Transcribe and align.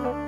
Welcome 0.00 0.24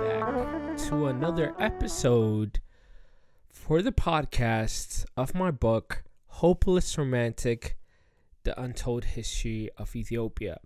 back 0.00 0.76
to 0.86 1.06
another 1.06 1.52
episode 1.58 2.60
for 3.50 3.82
the 3.82 3.90
podcast 3.90 5.04
of 5.16 5.34
my 5.34 5.50
book, 5.50 6.04
Hopeless 6.26 6.96
Romantic 6.96 7.76
The 8.44 8.60
Untold 8.60 9.04
History 9.04 9.70
of 9.76 9.96
Ethiopia. 9.96 10.60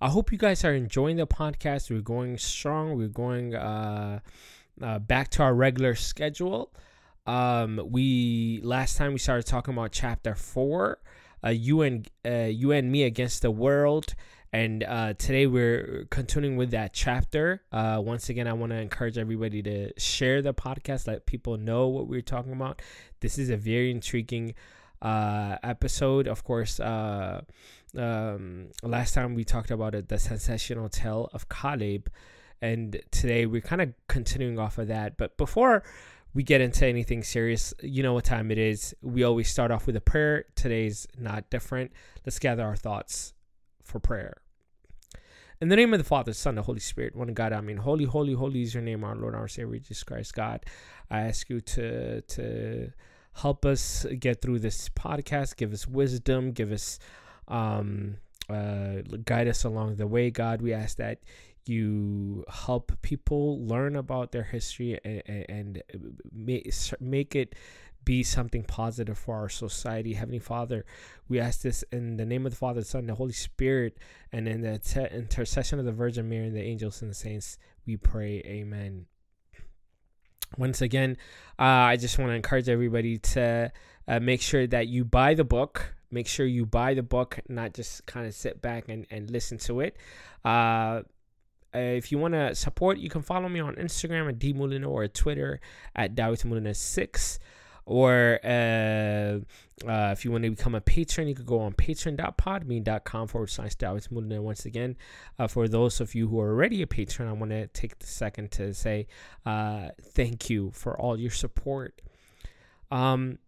I 0.00 0.08
hope 0.08 0.32
you 0.32 0.38
guys 0.38 0.64
are 0.64 0.74
enjoying 0.74 1.18
the 1.18 1.28
podcast. 1.28 1.88
We're 1.88 2.00
going 2.00 2.36
strong, 2.38 2.96
we're 2.96 3.06
going 3.06 3.54
uh, 3.54 4.18
uh, 4.82 4.98
back 4.98 5.28
to 5.32 5.44
our 5.44 5.54
regular 5.54 5.94
schedule. 5.94 6.72
Um, 7.26 7.80
we 7.84 8.60
last 8.64 8.96
time 8.96 9.12
we 9.12 9.20
started 9.20 9.46
talking 9.46 9.72
about 9.72 9.92
chapter 9.92 10.34
four, 10.34 10.98
uh, 11.44 11.48
you 11.50 11.82
and 11.82 12.08
uh, 12.26 12.48
you 12.50 12.72
and 12.72 12.90
me 12.90 13.04
against 13.04 13.42
the 13.42 13.50
world, 13.50 14.14
and 14.52 14.82
uh, 14.82 15.14
today 15.14 15.46
we're 15.46 16.06
continuing 16.10 16.56
with 16.56 16.72
that 16.72 16.92
chapter. 16.92 17.62
Uh, 17.70 18.00
once 18.04 18.28
again, 18.28 18.48
I 18.48 18.52
want 18.52 18.72
to 18.72 18.78
encourage 18.78 19.16
everybody 19.16 19.62
to 19.62 19.92
share 19.96 20.42
the 20.42 20.52
podcast, 20.52 21.06
let 21.06 21.26
people 21.26 21.56
know 21.56 21.86
what 21.86 22.08
we're 22.08 22.20
talking 22.20 22.52
about. 22.52 22.82
This 23.20 23.38
is 23.38 23.50
a 23.50 23.56
very 23.56 23.92
intriguing 23.92 24.54
uh, 25.02 25.56
episode. 25.62 26.26
Of 26.26 26.42
course, 26.42 26.80
uh, 26.80 27.42
um, 27.96 28.70
last 28.82 29.14
time 29.14 29.34
we 29.34 29.44
talked 29.44 29.70
about 29.70 29.94
it, 29.94 30.08
the 30.08 30.18
sensational 30.18 30.88
tale 30.88 31.30
of 31.32 31.48
Caleb, 31.48 32.10
and 32.60 33.00
today 33.12 33.46
we're 33.46 33.60
kind 33.60 33.80
of 33.80 33.94
continuing 34.08 34.58
off 34.58 34.78
of 34.78 34.88
that. 34.88 35.16
But 35.16 35.36
before 35.36 35.84
we 36.34 36.42
get 36.42 36.60
into 36.60 36.86
anything 36.86 37.22
serious, 37.22 37.74
you 37.82 38.02
know 38.02 38.14
what 38.14 38.24
time 38.24 38.50
it 38.50 38.58
is. 38.58 38.94
We 39.02 39.24
always 39.24 39.48
start 39.48 39.70
off 39.70 39.86
with 39.86 39.96
a 39.96 40.00
prayer. 40.00 40.44
Today's 40.54 41.06
not 41.18 41.50
different. 41.50 41.92
Let's 42.24 42.38
gather 42.38 42.64
our 42.64 42.76
thoughts 42.76 43.32
for 43.82 43.98
prayer. 43.98 44.36
In 45.60 45.68
the 45.68 45.76
name 45.76 45.92
of 45.92 45.98
the 45.98 46.04
Father, 46.04 46.32
Son, 46.32 46.54
the 46.54 46.62
Holy 46.62 46.80
Spirit, 46.80 47.14
one 47.14 47.34
God, 47.34 47.52
I 47.52 47.60
mean, 47.60 47.76
holy, 47.76 48.04
holy, 48.04 48.32
holy 48.32 48.62
is 48.62 48.72
your 48.72 48.82
name, 48.82 49.04
our 49.04 49.14
Lord, 49.14 49.34
our 49.34 49.48
Savior, 49.48 49.78
Jesus 49.78 50.02
Christ, 50.04 50.34
God. 50.34 50.64
I 51.10 51.22
ask 51.22 51.50
you 51.50 51.60
to 51.60 52.22
to 52.22 52.92
help 53.34 53.66
us 53.66 54.06
get 54.18 54.40
through 54.40 54.60
this 54.60 54.88
podcast, 54.88 55.56
give 55.56 55.72
us 55.72 55.86
wisdom, 55.86 56.52
give 56.52 56.72
us 56.72 56.98
um 57.48 58.16
uh 58.48 59.02
guide 59.24 59.48
us 59.48 59.64
along 59.64 59.96
the 59.96 60.06
way, 60.06 60.30
God. 60.30 60.62
We 60.62 60.72
ask 60.72 60.96
that 60.96 61.18
you 61.66 62.44
help 62.48 62.92
people 63.02 63.64
learn 63.66 63.96
about 63.96 64.32
their 64.32 64.44
history 64.44 64.98
and, 65.04 65.44
and 65.48 65.82
make, 66.32 66.72
make 67.00 67.34
it 67.34 67.54
be 68.04 68.22
something 68.22 68.62
positive 68.62 69.18
for 69.18 69.36
our 69.36 69.48
society. 69.48 70.14
Heavenly 70.14 70.38
Father, 70.38 70.84
we 71.28 71.38
ask 71.38 71.62
this 71.62 71.84
in 71.92 72.16
the 72.16 72.24
name 72.24 72.46
of 72.46 72.52
the 72.52 72.56
Father, 72.56 72.80
the 72.80 72.86
Son, 72.86 73.06
the 73.06 73.14
Holy 73.14 73.32
Spirit, 73.32 73.98
and 74.32 74.48
in 74.48 74.62
the 74.62 74.78
te- 74.78 75.14
intercession 75.14 75.78
of 75.78 75.84
the 75.84 75.92
Virgin 75.92 76.28
Mary 76.28 76.46
and 76.46 76.56
the 76.56 76.62
angels 76.62 77.02
and 77.02 77.10
the 77.10 77.14
saints, 77.14 77.58
we 77.86 77.96
pray. 77.96 78.42
Amen. 78.46 79.06
Once 80.56 80.80
again, 80.80 81.16
uh, 81.58 81.62
I 81.62 81.96
just 81.96 82.18
want 82.18 82.30
to 82.30 82.34
encourage 82.34 82.68
everybody 82.68 83.18
to 83.18 83.70
uh, 84.08 84.20
make 84.20 84.40
sure 84.40 84.66
that 84.66 84.88
you 84.88 85.04
buy 85.04 85.34
the 85.34 85.44
book. 85.44 85.94
Make 86.10 86.26
sure 86.26 86.44
you 86.44 86.66
buy 86.66 86.94
the 86.94 87.04
book, 87.04 87.38
not 87.48 87.74
just 87.74 88.04
kind 88.06 88.26
of 88.26 88.34
sit 88.34 88.60
back 88.60 88.88
and, 88.88 89.06
and 89.10 89.30
listen 89.30 89.58
to 89.58 89.80
it. 89.80 89.96
Uh, 90.44 91.02
uh, 91.74 91.78
if 91.78 92.10
you 92.10 92.18
want 92.18 92.34
to 92.34 92.54
support, 92.54 92.98
you 92.98 93.08
can 93.08 93.22
follow 93.22 93.48
me 93.48 93.60
on 93.60 93.76
Instagram 93.76 94.28
at 94.28 94.38
dmulina 94.38 94.88
or 94.88 95.06
Twitter 95.08 95.60
at 95.94 96.14
dawitmulina6. 96.14 97.38
Or 97.86 98.38
uh, 98.44 99.40
uh, 99.88 100.10
if 100.12 100.24
you 100.24 100.30
want 100.30 100.44
to 100.44 100.50
become 100.50 100.74
a 100.74 100.80
patron, 100.80 101.26
you 101.26 101.34
could 101.34 101.46
go 101.46 101.60
on 101.60 101.72
patreon.podbean.com 101.72 103.28
forward 103.28 103.50
slash 103.50 103.76
dawitmulina. 103.76 104.40
Once 104.40 104.64
again, 104.64 104.96
uh, 105.38 105.48
for 105.48 105.66
those 105.66 106.00
of 106.00 106.14
you 106.14 106.28
who 106.28 106.40
are 106.40 106.50
already 106.50 106.82
a 106.82 106.86
patron, 106.86 107.28
I 107.28 107.32
want 107.32 107.50
to 107.50 107.66
take 107.68 107.98
the 107.98 108.06
second 108.06 108.52
to 108.52 108.74
say 108.74 109.08
uh, 109.44 109.88
thank 110.00 110.50
you 110.50 110.70
for 110.72 111.00
all 111.00 111.18
your 111.18 111.30
support. 111.30 112.00
Um, 112.90 113.38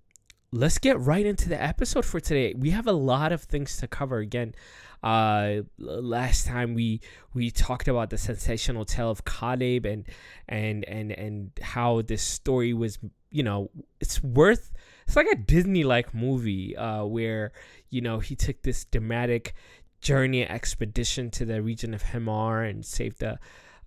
let's 0.52 0.78
get 0.78 1.00
right 1.00 1.24
into 1.24 1.48
the 1.48 1.60
episode 1.60 2.04
for 2.04 2.20
today. 2.20 2.54
We 2.56 2.70
have 2.70 2.86
a 2.86 2.92
lot 2.92 3.32
of 3.32 3.42
things 3.42 3.78
to 3.78 3.88
cover. 3.88 4.18
Again, 4.18 4.54
uh, 5.02 5.62
last 5.78 6.46
time 6.46 6.74
we 6.74 7.00
we 7.34 7.50
talked 7.50 7.88
about 7.88 8.10
the 8.10 8.18
sensational 8.18 8.84
tale 8.84 9.10
of 9.10 9.24
Caleb 9.24 9.86
and 9.86 10.06
and 10.48 10.84
and 10.84 11.10
and 11.12 11.50
how 11.60 12.02
this 12.02 12.22
story 12.22 12.74
was, 12.74 12.98
you 13.30 13.42
know, 13.42 13.70
it's 14.00 14.22
worth. 14.22 14.72
It's 15.06 15.16
like 15.16 15.26
a 15.26 15.36
Disney 15.36 15.84
like 15.84 16.14
movie 16.14 16.76
uh, 16.76 17.04
where 17.04 17.52
you 17.88 18.02
know 18.02 18.18
he 18.20 18.36
took 18.36 18.62
this 18.62 18.84
dramatic 18.84 19.54
journey 20.00 20.46
expedition 20.46 21.30
to 21.30 21.44
the 21.44 21.62
region 21.62 21.94
of 21.94 22.02
Himyar 22.02 22.68
and 22.68 22.84
saved 22.84 23.20
the 23.20 23.38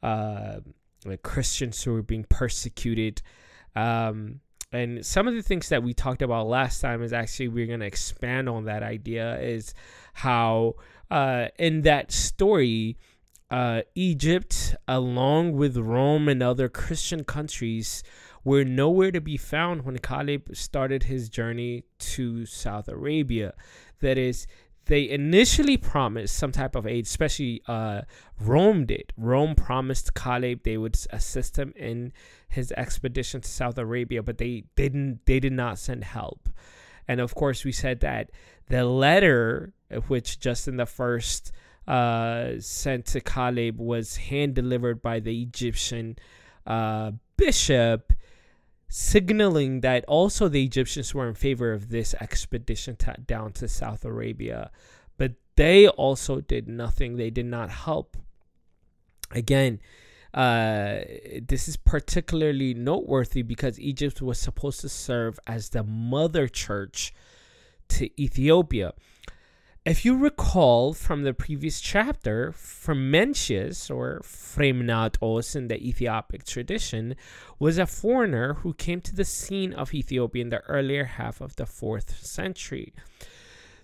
uh, 0.01 0.59
like 1.05 1.21
Christians 1.21 1.83
who 1.83 1.93
were 1.93 2.01
being 2.01 2.25
persecuted. 2.27 3.21
Um, 3.75 4.39
and 4.75 5.05
some 5.05 5.27
of 5.27 5.33
the 5.33 5.41
things 5.41 5.69
that 5.69 5.83
we 5.83 5.93
talked 5.93 6.21
about 6.21 6.47
last 6.47 6.81
time 6.81 7.01
is 7.01 7.13
actually 7.13 7.47
we're 7.47 7.67
going 7.67 7.79
to 7.79 7.85
expand 7.85 8.49
on 8.49 8.65
that 8.65 8.83
idea 8.83 9.39
is 9.39 9.73
how 10.13 10.75
uh, 11.09 11.47
in 11.57 11.81
that 11.81 12.11
story 12.11 12.97
uh, 13.51 13.81
egypt 13.95 14.75
along 14.87 15.53
with 15.53 15.77
rome 15.77 16.27
and 16.27 16.43
other 16.43 16.67
christian 16.67 17.23
countries 17.23 18.03
were 18.43 18.63
nowhere 18.63 19.11
to 19.11 19.21
be 19.21 19.37
found 19.37 19.85
when 19.85 19.97
caleb 19.97 20.55
started 20.55 21.03
his 21.03 21.29
journey 21.29 21.83
to 21.97 22.45
south 22.45 22.87
arabia. 22.87 23.53
That 24.01 24.17
is 24.17 24.45
they 24.88 25.09
initially 25.09 25.78
promised 25.78 26.35
some 26.35 26.51
type 26.51 26.75
of 26.75 26.85
aid, 26.85 27.06
especially 27.06 27.62
uh, 27.68 28.01
Rome 28.40 28.85
did. 28.85 29.13
Rome 29.18 29.56
promised 29.56 30.13
Caleb 30.13 30.62
they 30.63 30.78
would 30.78 30.97
assist 31.12 31.57
him 31.57 31.73
in 31.75 32.13
his 32.47 32.72
expedition 32.73 33.41
to 33.41 33.50
South 33.50 33.78
Arabia, 33.78 34.22
but 34.22 34.38
they 34.38 34.66
didn't. 34.75 35.25
They 35.25 35.40
did 35.40 35.53
not 35.53 35.79
send 35.79 36.03
help. 36.03 36.50
And 37.07 37.19
of 37.19 37.35
course, 37.35 37.63
we 37.63 37.72
said 37.72 38.00
that 38.01 38.31
the 38.68 38.85
letter 38.85 39.73
which 40.07 40.40
Justin 40.40 40.78
the 40.78 40.85
First 40.85 41.52
uh, 41.88 42.53
sent 42.59 43.06
to 43.07 43.22
Caleb 43.22 43.79
was 43.79 44.17
hand 44.17 44.56
delivered 44.56 45.02
by 45.02 45.19
the 45.19 45.41
Egyptian 45.41 46.17
uh, 46.66 47.12
bishop 47.38 48.13
signaling 48.97 49.81
that 49.81 50.06
also 50.07 50.47
the 50.47 50.63
Egyptians 50.63 51.13
were 51.13 51.28
in 51.28 51.33
favor 51.33 51.73
of 51.73 51.89
this 51.89 52.13
expedition 52.22 52.95
to, 52.95 53.13
down 53.28 53.51
to 53.51 53.67
South 53.67 54.06
Arabia. 54.06 54.72
But 55.17 55.33
they 55.57 55.89
also 55.89 56.39
did 56.39 56.69
nothing, 56.69 57.17
they 57.17 57.29
did 57.29 57.45
not 57.45 57.69
help. 57.69 58.16
Again, 59.31 59.81
uh, 60.34 61.00
this 61.45 61.67
is 61.67 61.75
particularly 61.75 62.73
noteworthy 62.73 63.41
because 63.41 63.78
Egypt 63.81 64.22
was 64.22 64.39
supposed 64.39 64.79
to 64.79 64.88
serve 64.88 65.41
as 65.45 65.69
the 65.69 65.84
mother 65.84 66.47
church 66.47 67.13
to 67.89 68.09
Ethiopia. 68.22 68.94
If 69.85 70.03
you 70.03 70.18
recall 70.18 70.96
from 70.96 71.22
the 71.22 71.34
previous 71.35 71.79
chapter, 71.79 72.51
Frumentius 72.53 73.91
or 73.91 74.19
Fremnatos 74.23 75.56
in 75.56 75.68
the 75.68 75.78
Ethiopic 75.78 76.44
tradition 76.44 77.16
was 77.59 77.78
a 77.78 77.85
foreigner 77.85 78.56
who 78.56 78.73
came 78.73 79.00
to 79.01 79.16
the 79.16 79.23
scene 79.23 79.73
of 79.73 79.94
Ethiopia 79.94 80.41
in 80.41 80.50
the 80.50 80.62
earlier 80.62 81.03
half 81.03 81.40
of 81.40 81.56
the 81.57 81.66
4th 81.66 82.25
century. 82.25 82.96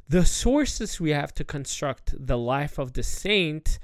The 0.09 0.25
sources 0.25 0.99
we 0.99 1.11
have 1.11 1.35
to 1.35 1.43
construct 1.43 2.15
the 2.17 2.37
life 2.37 2.79
of 2.79 2.93
the 2.93 3.03
saint 3.03 3.77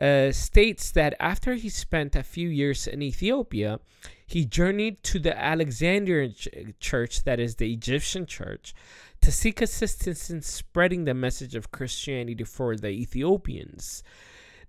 uh, 0.00 0.32
states 0.32 0.90
that 0.92 1.16
after 1.20 1.52
he 1.52 1.68
spent 1.68 2.16
a 2.16 2.22
few 2.22 2.48
years 2.48 2.86
in 2.86 3.02
Ethiopia, 3.02 3.78
he 4.28 4.44
journeyed 4.44 5.02
to 5.04 5.18
the 5.18 5.36
Alexandrian 5.36 6.34
ch- 6.34 6.48
church, 6.78 7.24
that 7.24 7.40
is 7.40 7.56
the 7.56 7.72
Egyptian 7.72 8.26
church, 8.26 8.74
to 9.22 9.32
seek 9.32 9.62
assistance 9.62 10.28
in 10.28 10.42
spreading 10.42 11.06
the 11.06 11.14
message 11.14 11.54
of 11.54 11.72
Christianity 11.72 12.44
for 12.44 12.76
the 12.76 12.90
Ethiopians. 12.90 14.02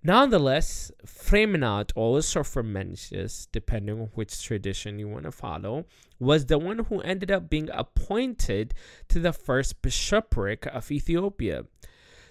Nonetheless, 0.02 0.90
Fremnatos 1.04 2.34
or 2.34 2.42
Frumentius, 2.42 3.48
depending 3.52 4.00
on 4.00 4.06
which 4.14 4.42
tradition 4.42 4.98
you 4.98 5.08
want 5.08 5.24
to 5.24 5.30
follow, 5.30 5.84
was 6.18 6.46
the 6.46 6.58
one 6.58 6.78
who 6.78 7.02
ended 7.02 7.30
up 7.30 7.50
being 7.50 7.68
appointed 7.70 8.72
to 9.08 9.20
the 9.20 9.34
first 9.34 9.82
bishopric 9.82 10.64
of 10.64 10.90
Ethiopia. 10.90 11.64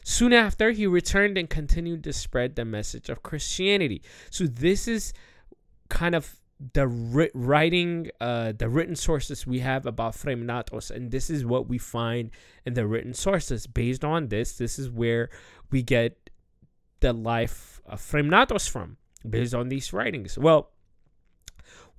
Soon 0.03 0.33
after, 0.33 0.71
he 0.71 0.87
returned 0.87 1.37
and 1.37 1.47
continued 1.47 2.03
to 2.05 2.13
spread 2.13 2.55
the 2.55 2.65
message 2.65 3.07
of 3.07 3.21
Christianity. 3.21 4.01
So, 4.31 4.47
this 4.47 4.87
is 4.87 5.13
kind 5.89 6.15
of 6.15 6.39
the 6.73 6.87
writing, 7.33 8.09
uh, 8.19 8.51
the 8.57 8.67
written 8.67 8.95
sources 8.95 9.47
we 9.47 9.59
have 9.59 9.85
about 9.85 10.13
Fremnatos, 10.13 10.91
and 10.91 11.09
this 11.09 11.29
is 11.29 11.45
what 11.45 11.69
we 11.69 11.77
find 11.77 12.31
in 12.65 12.73
the 12.73 12.85
written 12.85 13.13
sources. 13.13 13.65
Based 13.65 14.03
on 14.03 14.27
this, 14.27 14.57
this 14.57 14.77
is 14.77 14.89
where 14.89 15.29
we 15.71 15.81
get 15.83 16.29
the 16.99 17.13
life 17.13 17.79
of 17.85 18.01
Fremnatos 18.01 18.69
from, 18.69 18.97
based 19.27 19.53
on 19.53 19.69
these 19.69 19.93
writings. 19.93 20.37
Well, 20.37 20.71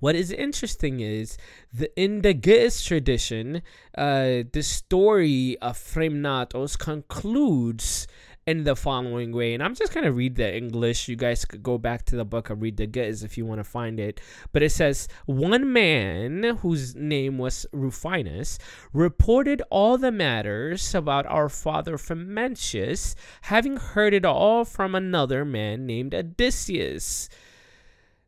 What 0.01 0.15
is 0.15 0.31
interesting 0.31 0.99
is 0.99 1.37
the 1.71 1.87
in 1.95 2.23
the 2.23 2.33
Ge'ez 2.33 2.83
tradition, 2.83 3.61
uh, 3.95 4.43
the 4.51 4.63
story 4.63 5.57
of 5.61 5.77
Fremnatos 5.77 6.75
concludes 6.77 8.07
in 8.51 8.65
the 8.65 8.75
following 8.75 9.31
way. 9.31 9.53
And 9.53 9.63
I'm 9.63 9.73
just 9.73 9.93
going 9.93 10.03
to 10.03 10.11
read 10.11 10.35
the 10.35 10.55
English. 10.55 11.07
You 11.07 11.15
guys 11.15 11.45
could 11.45 11.63
go 11.63 11.77
back 11.77 12.03
to 12.05 12.17
the 12.17 12.25
book 12.25 12.49
and 12.49 12.61
read 12.61 12.77
the 12.77 12.85
Ge'ez 12.85 13.23
if 13.23 13.37
you 13.37 13.45
want 13.45 13.59
to 13.59 13.63
find 13.63 13.99
it. 13.99 14.19
But 14.51 14.61
it 14.61 14.71
says 14.71 15.07
One 15.25 15.71
man, 15.71 16.43
whose 16.61 16.93
name 16.95 17.37
was 17.37 17.65
Rufinus, 17.71 18.59
reported 18.93 19.63
all 19.69 19.97
the 19.97 20.11
matters 20.11 20.93
about 20.93 21.25
our 21.25 21.47
father 21.47 21.97
Frumentius, 21.97 23.15
having 23.43 23.77
heard 23.77 24.13
it 24.13 24.25
all 24.25 24.65
from 24.65 24.93
another 24.93 25.45
man 25.45 25.85
named 25.85 26.13
Odysseus. 26.13 27.29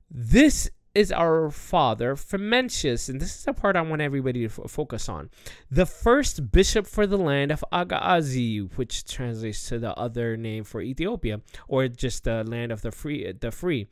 This 0.09 0.69
is 0.95 1.11
our 1.11 1.49
father 1.49 2.15
Frumentius, 2.15 3.09
and 3.09 3.19
this 3.19 3.35
is 3.35 3.45
the 3.45 3.53
part 3.53 3.75
I 3.75 3.81
want 3.81 4.01
everybody 4.01 4.47
to 4.47 4.63
f- 4.63 4.69
focus 4.69 5.09
on. 5.09 5.31
The 5.71 5.87
first 5.87 6.51
bishop 6.51 6.85
for 6.85 7.07
the 7.07 7.17
land 7.17 7.51
of 7.51 7.65
Agazi, 7.73 8.71
which 8.75 9.03
translates 9.03 9.67
to 9.69 9.79
the 9.79 9.95
other 9.97 10.37
name 10.37 10.63
for 10.63 10.81
Ethiopia, 10.81 11.41
or 11.67 11.87
just 11.87 12.25
the 12.25 12.43
land 12.43 12.71
of 12.71 12.83
the 12.83 12.91
free. 12.91 13.31
The 13.31 13.49
free. 13.49 13.87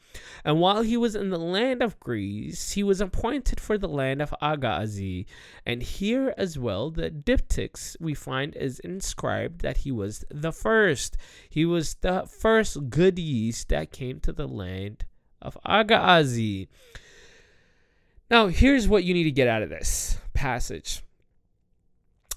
And 0.46 0.60
while 0.60 0.84
he 0.84 0.96
was 0.96 1.16
in 1.16 1.32
the 1.32 1.40
land 1.40 1.82
of 1.82 2.00
Greece, 2.00 2.72
he 2.72 2.84
was 2.84 3.02
appointed 3.02 3.60
for 3.60 3.80
the 3.80 3.90
land 3.90 4.22
of 4.22 4.36
Agazi. 4.40 5.26
And 5.66 5.82
here 5.82 6.36
as 6.38 6.60
well, 6.60 6.92
the 6.92 7.10
diptychs 7.10 7.98
we 8.00 8.14
find 8.14 8.56
is 8.56 8.80
inscribed 8.80 9.62
that 9.62 9.78
he 9.78 9.92
was 9.92 10.24
the 10.30 10.52
first. 10.52 11.18
He 11.50 11.66
was 11.66 11.96
the 11.96 12.28
first 12.28 12.92
good 12.92 13.18
yeast 13.18 13.70
that 13.70 13.92
came 13.92 14.20
to 14.20 14.32
the 14.32 14.48
land 14.48 15.06
of 15.42 15.58
Agazi. 15.66 16.68
Now, 18.30 18.48
here's 18.48 18.88
what 18.88 19.04
you 19.04 19.14
need 19.14 19.24
to 19.26 19.32
get 19.32 19.48
out 19.48 19.62
of 19.62 19.70
this 19.70 20.18
passage. 20.34 21.02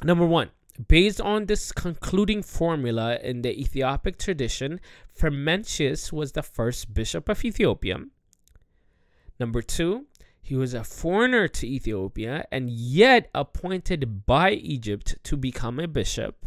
Number 0.03 0.27
one, 0.27 0.51
based 0.89 1.21
on 1.21 1.47
this 1.47 1.71
concluding 1.73 2.43
formula 2.43 3.19
in 3.23 3.43
the 3.43 3.59
Ethiopic 3.59 4.19
tradition, 4.19 4.81
Frumentius 5.17 6.13
was 6.13 6.33
the 6.33 6.43
first 6.43 6.93
bishop 6.93 7.29
of 7.29 7.45
Ethiopia. 7.45 7.99
Number 9.39 9.63
two, 9.63 10.07
he 10.43 10.55
was 10.55 10.75
a 10.75 10.85
foreigner 10.85 11.49
to 11.49 11.67
Ethiopia 11.67 12.45
and 12.53 12.69
yet 12.71 13.31
appointed 13.35 14.27
by 14.27 14.51
Egypt 14.51 15.17
to 15.25 15.37
become 15.37 15.79
a 15.81 15.89
bishop. 15.89 16.45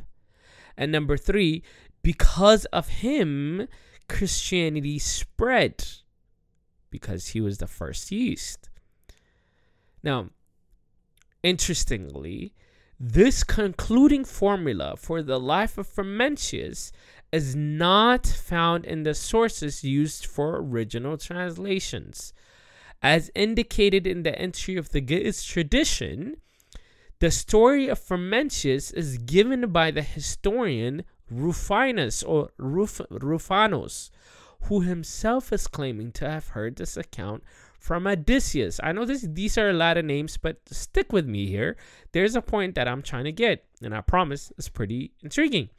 And 0.77 0.91
number 0.91 1.17
three, 1.17 1.63
because 2.03 2.65
of 2.65 2.87
him, 2.89 3.67
Christianity 4.07 4.99
spread 4.99 5.83
because 6.89 7.27
he 7.27 7.41
was 7.41 7.57
the 7.57 7.67
first 7.67 8.11
yeast. 8.11 8.69
Now, 10.03 10.29
interestingly, 11.43 12.53
this 12.99 13.43
concluding 13.43 14.25
formula 14.25 14.95
for 14.97 15.21
the 15.21 15.39
life 15.39 15.77
of 15.77 15.87
Frumentius 15.87 16.91
is 17.31 17.55
not 17.55 18.25
found 18.25 18.85
in 18.85 19.03
the 19.03 19.13
sources 19.13 19.83
used 19.83 20.25
for 20.25 20.57
original 20.57 21.17
translations. 21.17 22.33
As 23.01 23.29
indicated 23.35 24.07
in 24.07 24.23
the 24.23 24.37
entry 24.39 24.77
of 24.77 24.89
the 24.89 25.01
Ge'ez 25.01 25.45
tradition, 25.45 26.37
the 27.19 27.29
story 27.29 27.87
of 27.87 27.99
Frumentius 27.99 28.93
is 28.93 29.17
given 29.17 29.71
by 29.71 29.91
the 29.91 30.01
historian 30.01 31.03
Rufinus 31.29 32.23
or 32.23 32.49
Ruf- 32.57 33.01
Rufanos, 33.11 34.09
who 34.63 34.81
himself 34.81 35.53
is 35.53 35.67
claiming 35.67 36.11
to 36.13 36.29
have 36.29 36.49
heard 36.49 36.75
this 36.75 36.97
account 36.97 37.43
from 37.79 38.07
Odysseus. 38.07 38.79
I 38.83 38.91
know 38.91 39.05
this 39.05 39.21
these 39.21 39.57
are 39.57 39.69
a 39.69 39.73
lot 39.73 39.97
of 39.97 40.05
names, 40.05 40.37
but 40.37 40.57
stick 40.69 41.13
with 41.13 41.25
me 41.25 41.47
here. 41.47 41.77
There's 42.11 42.35
a 42.35 42.41
point 42.41 42.75
that 42.75 42.87
I'm 42.87 43.01
trying 43.01 43.25
to 43.25 43.31
get, 43.31 43.65
and 43.81 43.95
I 43.95 44.01
promise 44.01 44.51
it's 44.57 44.69
pretty 44.69 45.11
intriguing. 45.23 45.69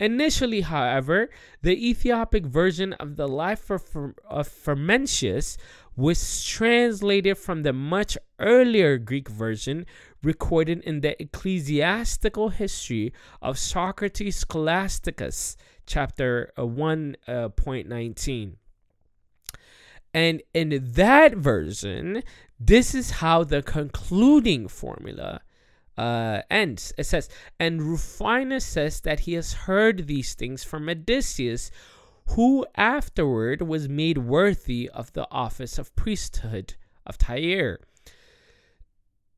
Initially, 0.00 0.62
however, 0.62 1.30
the 1.62 1.88
Ethiopic 1.88 2.46
version 2.46 2.94
of 2.94 3.14
the 3.16 3.28
life 3.28 3.70
of, 3.70 3.82
of 4.28 4.48
Frumentius 4.48 5.56
was 5.96 6.44
translated 6.44 7.38
from 7.38 7.62
the 7.62 7.72
much 7.72 8.18
earlier 8.40 8.98
Greek 8.98 9.28
version 9.28 9.86
recorded 10.20 10.80
in 10.80 11.00
the 11.00 11.20
ecclesiastical 11.22 12.48
history 12.48 13.12
of 13.40 13.56
Socrates 13.56 14.44
Scholasticus 14.44 15.56
chapter 15.86 16.52
uh, 16.56 16.62
1.19. 16.62 18.52
Uh, 18.52 18.56
and 20.12 20.42
in 20.52 20.92
that 20.92 21.36
version, 21.36 22.22
this 22.58 22.94
is 22.94 23.10
how 23.10 23.42
the 23.42 23.62
concluding 23.62 24.68
formula 24.68 25.40
uh, 25.98 26.42
ends. 26.50 26.92
It 26.96 27.04
says, 27.04 27.28
And 27.58 27.82
Rufinus 27.82 28.64
says 28.64 29.00
that 29.00 29.20
he 29.20 29.34
has 29.34 29.52
heard 29.52 30.06
these 30.06 30.34
things 30.34 30.62
from 30.62 30.88
Odysseus, 30.88 31.70
who 32.28 32.64
afterward 32.76 33.62
was 33.62 33.88
made 33.88 34.18
worthy 34.18 34.88
of 34.88 35.12
the 35.12 35.28
office 35.30 35.78
of 35.78 35.94
priesthood 35.96 36.74
of 37.06 37.18
Tyre. 37.18 37.80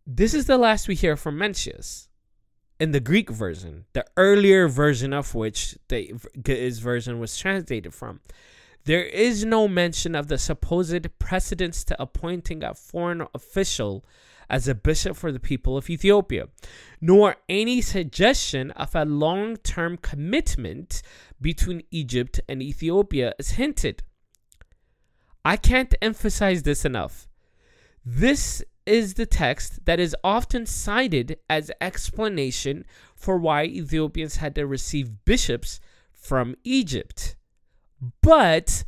This 0.06 0.34
is 0.34 0.46
the 0.46 0.58
last 0.58 0.87
we 0.87 0.94
hear 0.94 1.16
from 1.16 1.37
Mencius 1.37 2.08
in 2.78 2.93
the 2.93 3.00
Greek 3.00 3.31
version, 3.31 3.87
the 3.93 4.05
earlier 4.17 4.69
version 4.69 5.12
of 5.12 5.34
which 5.34 5.76
the 5.88 6.14
his 6.44 6.78
version 6.78 7.19
was 7.19 7.37
translated 7.37 7.94
from. 7.94 8.20
There 8.84 9.05
is 9.05 9.44
no 9.44 9.67
mention 9.67 10.14
of 10.14 10.28
the 10.28 10.38
supposed 10.38 11.19
precedence 11.19 11.82
to 11.84 12.00
appointing 12.00 12.62
a 12.62 12.75
foreign 12.75 13.26
official 13.34 14.05
as 14.49 14.69
a 14.69 14.75
bishop 14.75 15.17
for 15.17 15.32
the 15.32 15.40
people 15.40 15.76
of 15.76 15.90
Ethiopia, 15.90 16.49
nor 17.00 17.37
any 17.49 17.81
suggestion 17.81 18.70
of 18.73 18.94
a 18.94 19.05
long 19.05 19.56
term 19.56 19.96
commitment 19.96 21.02
between 21.40 21.82
Egypt 21.90 22.40
and 22.49 22.62
Ethiopia 22.62 23.34
is 23.38 23.52
hinted. 23.52 24.02
I 25.44 25.56
can't 25.56 25.94
emphasize 26.00 26.62
this 26.62 26.84
enough. 26.84 27.29
This 28.05 28.62
is 28.86 29.14
the 29.14 29.26
text 29.26 29.84
that 29.84 30.00
is 30.00 30.16
often 30.22 30.64
cited 30.64 31.38
as 31.50 31.70
explanation 31.80 32.84
for 33.14 33.36
why 33.36 33.64
Ethiopians 33.64 34.36
had 34.36 34.54
to 34.54 34.66
receive 34.66 35.24
bishops 35.24 35.80
from 36.12 36.54
Egypt. 36.64 37.36
But 38.22 38.84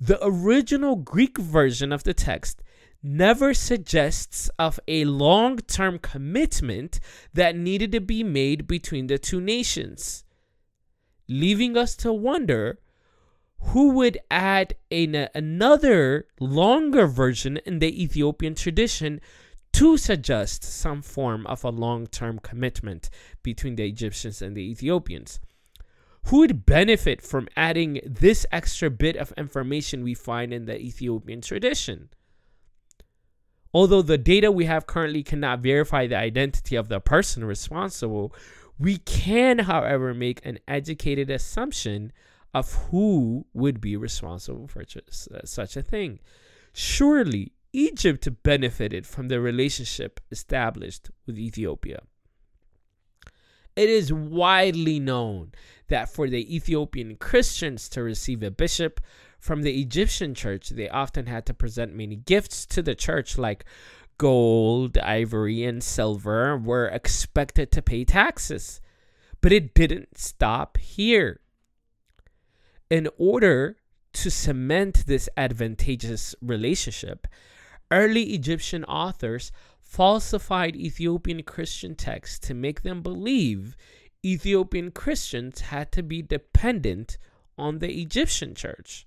the 0.00 0.18
original 0.24 0.96
Greek 0.96 1.38
version 1.38 1.92
of 1.92 2.04
the 2.04 2.14
text 2.14 2.62
never 3.02 3.54
suggests 3.54 4.50
of 4.58 4.78
a 4.86 5.04
long-term 5.04 5.98
commitment 5.98 7.00
that 7.32 7.56
needed 7.56 7.92
to 7.92 8.00
be 8.00 8.22
made 8.22 8.66
between 8.66 9.06
the 9.06 9.18
two 9.18 9.40
nations, 9.40 10.24
leaving 11.28 11.76
us 11.76 11.96
to 11.96 12.12
wonder 12.12 12.78
who 13.60 13.90
would 13.90 14.18
add 14.30 14.74
an, 14.90 15.28
another 15.34 16.26
longer 16.40 17.06
version 17.06 17.58
in 17.58 17.78
the 17.78 18.02
Ethiopian 18.02 18.54
tradition 18.54 19.20
to 19.72 19.96
suggest 19.96 20.64
some 20.64 21.02
form 21.02 21.46
of 21.46 21.62
a 21.62 21.70
long 21.70 22.06
term 22.06 22.38
commitment 22.38 23.10
between 23.42 23.76
the 23.76 23.86
Egyptians 23.86 24.42
and 24.42 24.56
the 24.56 24.70
Ethiopians. 24.70 25.40
Who 26.24 26.38
would 26.38 26.66
benefit 26.66 27.22
from 27.22 27.48
adding 27.56 28.00
this 28.04 28.44
extra 28.52 28.90
bit 28.90 29.16
of 29.16 29.32
information 29.36 30.02
we 30.02 30.14
find 30.14 30.52
in 30.52 30.66
the 30.66 30.78
Ethiopian 30.78 31.40
tradition? 31.40 32.10
Although 33.72 34.02
the 34.02 34.18
data 34.18 34.50
we 34.50 34.64
have 34.64 34.86
currently 34.86 35.22
cannot 35.22 35.60
verify 35.60 36.06
the 36.06 36.16
identity 36.16 36.76
of 36.76 36.88
the 36.88 37.00
person 37.00 37.44
responsible, 37.44 38.34
we 38.78 38.98
can, 38.98 39.60
however, 39.60 40.12
make 40.12 40.44
an 40.44 40.58
educated 40.66 41.30
assumption 41.30 42.12
of 42.52 42.74
who 42.90 43.46
would 43.52 43.80
be 43.80 43.96
responsible 43.96 44.66
for 44.66 44.84
such 45.44 45.76
a 45.76 45.82
thing. 45.82 46.18
Surely 46.72 47.52
Egypt 47.72 48.28
benefited 48.42 49.06
from 49.06 49.28
the 49.28 49.40
relationship 49.40 50.20
established 50.30 51.10
with 51.26 51.38
Ethiopia. 51.38 52.02
It 53.76 53.88
is 53.88 54.12
widely 54.12 54.98
known 54.98 55.52
that 55.88 56.08
for 56.08 56.28
the 56.28 56.54
Ethiopian 56.54 57.16
Christians 57.16 57.88
to 57.90 58.02
receive 58.02 58.42
a 58.42 58.50
bishop 58.50 59.00
from 59.38 59.62
the 59.62 59.80
Egyptian 59.80 60.34
church, 60.34 60.70
they 60.70 60.88
often 60.88 61.26
had 61.26 61.46
to 61.46 61.54
present 61.54 61.94
many 61.94 62.16
gifts 62.16 62.66
to 62.66 62.82
the 62.82 62.94
church, 62.94 63.38
like 63.38 63.64
gold, 64.18 64.98
ivory, 64.98 65.64
and 65.64 65.82
silver, 65.82 66.58
were 66.58 66.88
expected 66.88 67.70
to 67.72 67.80
pay 67.80 68.04
taxes. 68.04 68.80
But 69.40 69.52
it 69.52 69.72
didn't 69.72 70.18
stop 70.18 70.76
here. 70.76 71.40
In 72.90 73.08
order 73.18 73.76
to 74.14 74.30
cement 74.30 75.06
this 75.06 75.28
advantageous 75.36 76.34
relationship, 76.42 77.28
early 77.92 78.34
Egyptian 78.34 78.84
authors 78.84 79.52
falsified 79.80 80.74
Ethiopian 80.74 81.44
Christian 81.44 81.94
texts 81.94 82.40
to 82.48 82.54
make 82.54 82.82
them 82.82 83.00
believe 83.00 83.76
Ethiopian 84.24 84.90
Christians 84.90 85.60
had 85.60 85.92
to 85.92 86.02
be 86.02 86.20
dependent 86.20 87.16
on 87.56 87.78
the 87.78 88.00
Egyptian 88.00 88.56
church. 88.56 89.06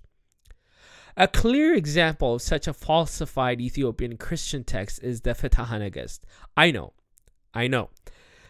A 1.16 1.28
clear 1.28 1.74
example 1.74 2.36
of 2.36 2.42
such 2.42 2.66
a 2.66 2.72
falsified 2.72 3.60
Ethiopian 3.60 4.16
Christian 4.16 4.64
text 4.64 5.02
is 5.02 5.20
the 5.20 5.30
Fetha 5.30 5.66
Nagast. 5.66 6.20
I 6.56 6.70
know, 6.70 6.94
I 7.52 7.68
know. 7.68 7.90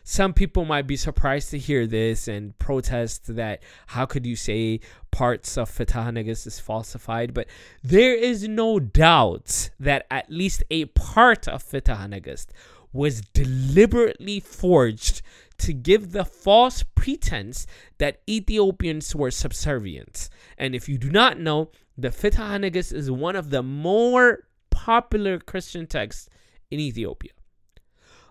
Some 0.06 0.34
people 0.34 0.66
might 0.66 0.87
be 0.87 0.99
surprised 0.99 1.50
to 1.50 1.58
hear 1.58 1.87
this 1.87 2.28
and 2.28 2.56
protest 2.58 3.34
that 3.37 3.62
how 3.87 4.04
could 4.04 4.26
you 4.26 4.37
say 4.37 4.80
parts 5.11 5.56
of 5.56 5.70
Fetha 5.70 6.12
Nagast 6.12 6.46
is 6.46 6.61
falsified? 6.61 7.32
But 7.32 7.46
there 7.82 8.14
is 8.14 8.46
no 8.46 8.78
doubt 8.78 9.70
that 9.80 10.06
at 10.11 10.30
least 10.30 10.62
a 10.70 10.84
part 10.84 11.49
of 11.49 11.64
Fetha 11.64 12.06
Nagast 12.06 12.49
was 12.92 13.23
deliberately 13.32 14.40
forged 14.40 15.23
to 15.56 15.73
give 15.73 16.12
the 16.12 16.26
false 16.26 16.82
pretense 16.94 17.66
that 17.96 18.20
Ethiopians 18.28 19.16
were 19.16 19.30
subservient. 19.30 20.28
And 20.58 20.75
if 20.75 20.87
you 20.87 20.99
do 20.99 21.11
not 21.11 21.40
know, 21.40 21.70
the 21.96 22.11
Fetha 22.11 22.58
Nagast 22.61 22.92
is 22.92 23.11
one 23.11 23.37
of 23.37 23.49
the 23.49 23.62
more 23.62 24.40
popular 24.68 25.38
Christian 25.38 25.87
texts 25.87 26.28
in 26.70 26.78
Ethiopia. 26.78 27.32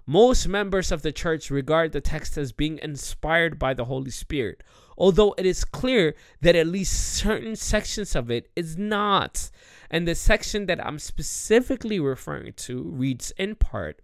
Most 0.05 0.47
members 0.47 0.91
of 0.91 1.01
the 1.01 1.13
church 1.13 1.49
regard 1.49 1.93
the 1.93 2.01
text 2.01 2.37
as 2.37 2.51
being 2.51 2.77
inspired 2.81 3.57
by 3.57 3.73
the 3.73 3.85
Holy 3.85 4.11
Spirit, 4.11 4.61
although 4.97 5.33
it 5.37 5.45
is 5.45 5.63
clear 5.63 6.13
that 6.41 6.55
at 6.55 6.67
least 6.67 7.13
certain 7.15 7.55
sections 7.55 8.15
of 8.15 8.29
it 8.29 8.49
is 8.55 8.77
not. 8.77 9.49
And 9.89 10.05
the 10.07 10.15
section 10.15 10.65
that 10.65 10.85
I'm 10.85 10.99
specifically 10.99 11.99
referring 11.99 12.53
to 12.53 12.83
reads 12.83 13.31
in 13.37 13.55
part 13.55 14.01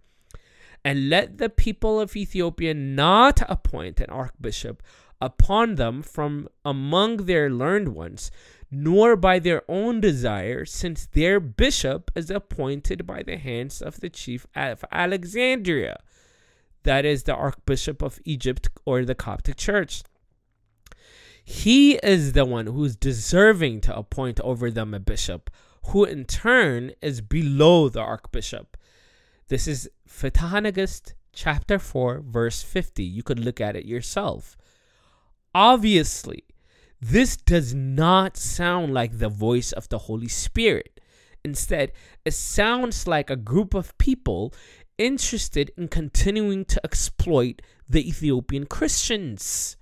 And 0.82 1.10
let 1.10 1.36
the 1.36 1.50
people 1.50 2.00
of 2.00 2.16
Ethiopia 2.16 2.72
not 2.72 3.42
appoint 3.48 4.00
an 4.00 4.08
archbishop 4.08 4.82
upon 5.20 5.74
them 5.74 6.02
from 6.02 6.48
among 6.64 7.26
their 7.26 7.50
learned 7.50 7.88
ones, 7.88 8.30
nor 8.70 9.16
by 9.16 9.38
their 9.38 9.62
own 9.68 10.00
desire, 10.00 10.64
since 10.64 11.06
their 11.06 11.40
bishop 11.40 12.10
is 12.14 12.30
appointed 12.30 13.06
by 13.06 13.22
the 13.22 13.36
hands 13.36 13.82
of 13.82 14.00
the 14.00 14.08
chief 14.08 14.46
of 14.54 14.84
Alexandria, 14.92 16.00
that 16.84 17.04
is 17.04 17.24
the 17.24 17.34
archbishop 17.34 18.02
of 18.02 18.20
Egypt 18.24 18.68
or 18.84 19.04
the 19.04 19.14
Coptic 19.14 19.56
church. 19.56 20.02
He 21.42 21.94
is 21.96 22.32
the 22.32 22.44
one 22.44 22.66
who's 22.66 22.94
deserving 22.94 23.80
to 23.82 23.96
appoint 23.96 24.40
over 24.40 24.70
them 24.70 24.94
a 24.94 25.00
bishop, 25.00 25.50
who 25.86 26.04
in 26.04 26.24
turn 26.24 26.92
is 27.02 27.20
below 27.20 27.88
the 27.88 28.00
archbishop. 28.00 28.76
This 29.48 29.66
is 29.66 29.90
Fetha 30.08 30.60
Nagast 30.62 31.14
chapter 31.32 31.78
4, 31.78 32.20
verse 32.20 32.62
50. 32.62 33.02
You 33.02 33.22
could 33.22 33.40
look 33.40 33.60
at 33.60 33.74
it 33.74 33.84
yourself. 33.84 34.56
Obviously, 35.54 36.44
this 37.00 37.36
does 37.36 37.74
not 37.74 38.36
sound 38.36 38.92
like 38.92 39.18
the 39.18 39.28
voice 39.28 39.72
of 39.72 39.88
the 39.88 39.98
Holy 39.98 40.28
Spirit. 40.28 41.00
Instead, 41.44 41.92
it 42.24 42.34
sounds 42.34 43.06
like 43.06 43.30
a 43.30 43.36
group 43.36 43.72
of 43.72 43.96
people 43.96 44.52
interested 44.98 45.70
in 45.78 45.88
continuing 45.88 46.66
to 46.66 46.80
exploit 46.84 47.62
the 47.88 48.06
Ethiopian 48.06 48.66
Christians. 48.66 49.76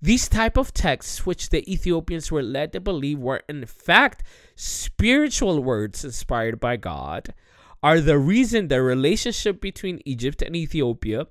These 0.00 0.28
type 0.28 0.56
of 0.56 0.72
texts 0.72 1.26
which 1.26 1.50
the 1.50 1.70
Ethiopians 1.70 2.30
were 2.30 2.42
led 2.42 2.72
to 2.72 2.80
believe 2.80 3.18
were 3.18 3.42
in 3.48 3.64
fact 3.66 4.22
spiritual 4.54 5.62
words 5.62 6.04
inspired 6.04 6.58
by 6.58 6.76
God 6.76 7.34
are 7.82 8.00
the 8.00 8.18
reason 8.18 8.68
the 8.68 8.82
relationship 8.82 9.60
between 9.60 10.00
Egypt 10.04 10.42
and 10.42 10.54
Ethiopia 10.54 11.26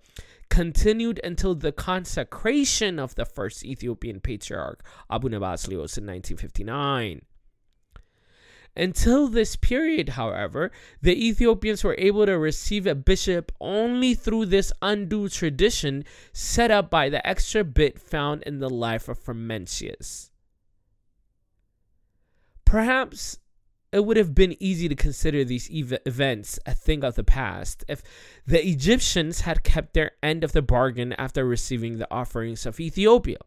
continued 0.51 1.17
until 1.24 1.55
the 1.55 1.72
consecration 1.72 3.00
of 3.00 3.15
the 3.15 3.25
first 3.25 3.63
Ethiopian 3.63 4.20
patriarch, 4.20 4.84
Abuna 5.10 5.39
Basilios, 5.39 5.98
in 5.98 6.05
1959. 6.05 7.22
Until 8.75 9.27
this 9.27 9.55
period, 9.55 10.10
however, 10.10 10.72
the 11.01 11.27
Ethiopians 11.27 11.84
were 11.84 11.96
able 11.98 12.25
to 12.25 12.38
receive 12.38 12.86
a 12.86 12.96
bishop 12.96 13.51
only 13.62 14.13
through 14.13 14.46
this 14.46 14.74
undue 14.81 15.29
tradition 15.29 16.03
set 16.34 16.70
up 16.70 16.89
by 16.89 17.08
the 17.08 17.25
extra 17.25 17.63
bit 17.63 17.98
found 17.98 18.43
in 18.43 18.60
the 18.60 18.70
life 18.70 19.08
of 19.08 19.17
Frumentius. 19.17 20.31
Perhaps 22.65 23.39
it 23.92 24.06
would 24.06 24.18
have 24.18 24.34
been 24.34 24.56
easy 24.60 24.88
to 24.88 24.96
consider 24.96 25.44
these 25.44 25.70
ev- 25.74 26.00
events 26.06 26.60
a 26.66 26.74
thing 26.74 27.04
of 27.04 27.16
the 27.16 27.24
past 27.24 27.84
if 27.88 28.02
the 28.48 28.66
Egyptians 28.66 29.42
had 29.42 29.64
kept 29.64 29.94
their 29.94 30.12
end 30.24 30.44
of 30.44 30.54
the 30.54 30.62
bargain 30.62 31.14
after 31.14 31.46
receiving 31.46 31.98
the 31.98 32.08
offerings 32.12 32.66
of 32.66 32.80
Ethiopia. 32.80 33.38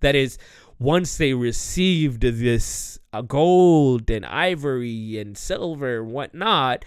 That 0.00 0.14
is, 0.14 0.36
once 0.78 1.16
they 1.16 1.32
received 1.32 2.20
this 2.20 2.98
uh, 3.12 3.22
gold 3.22 4.10
and 4.10 4.26
ivory 4.26 5.18
and 5.18 5.38
silver 5.38 6.00
and 6.00 6.12
whatnot, 6.12 6.84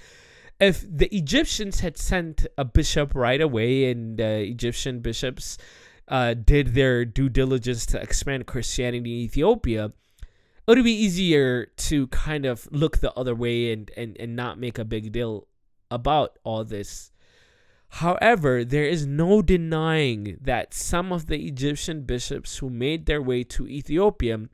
if 0.60 0.86
the 0.88 1.14
Egyptians 1.16 1.80
had 1.80 1.98
sent 1.98 2.46
a 2.58 2.66
bishop 2.66 3.16
right 3.16 3.42
away 3.42 3.90
and 3.90 4.20
uh, 4.20 4.24
Egyptian 4.24 5.00
bishops 5.00 5.58
uh, 6.08 6.34
did 6.34 6.74
their 6.74 7.06
due 7.06 7.30
diligence 7.30 7.86
to 7.88 8.02
expand 8.02 8.46
Christianity 8.46 9.14
in 9.14 9.26
Ethiopia, 9.26 9.92
it 10.68 10.76
would 10.76 10.84
be 10.84 10.92
easier 10.92 11.68
to 11.78 12.08
kind 12.08 12.46
of 12.46 12.68
look 12.72 12.98
the 12.98 13.14
other 13.14 13.34
way 13.34 13.72
and, 13.72 13.90
and, 13.96 14.18
and 14.20 14.36
not 14.36 14.60
make 14.60 14.78
a 14.78 14.86
big 14.86 15.12
deal 15.14 15.48
about 15.90 16.38
all 16.44 16.66
this. 16.66 17.12
However, 17.90 18.66
there 18.66 18.84
is 18.84 19.06
no 19.06 19.42
denying 19.42 20.38
that 20.42 20.74
some 20.74 21.14
of 21.14 21.28
the 21.28 21.48
Egyptian 21.48 22.02
bishops 22.02 22.58
who 22.58 22.70
made 22.70 23.06
their 23.06 23.22
way 23.22 23.44
to 23.46 23.66
Ethiopia 23.66 24.50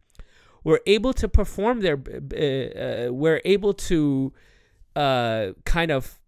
were 0.64 0.82
able 0.86 1.14
to 1.14 1.28
perform 1.28 1.82
their 1.82 1.98
uh, 1.98 3.08
uh, 3.08 3.12
were 3.12 3.42
able 3.44 3.74
to 3.74 4.32
uh, 4.96 5.48
kind 5.66 5.92
of 5.92 6.20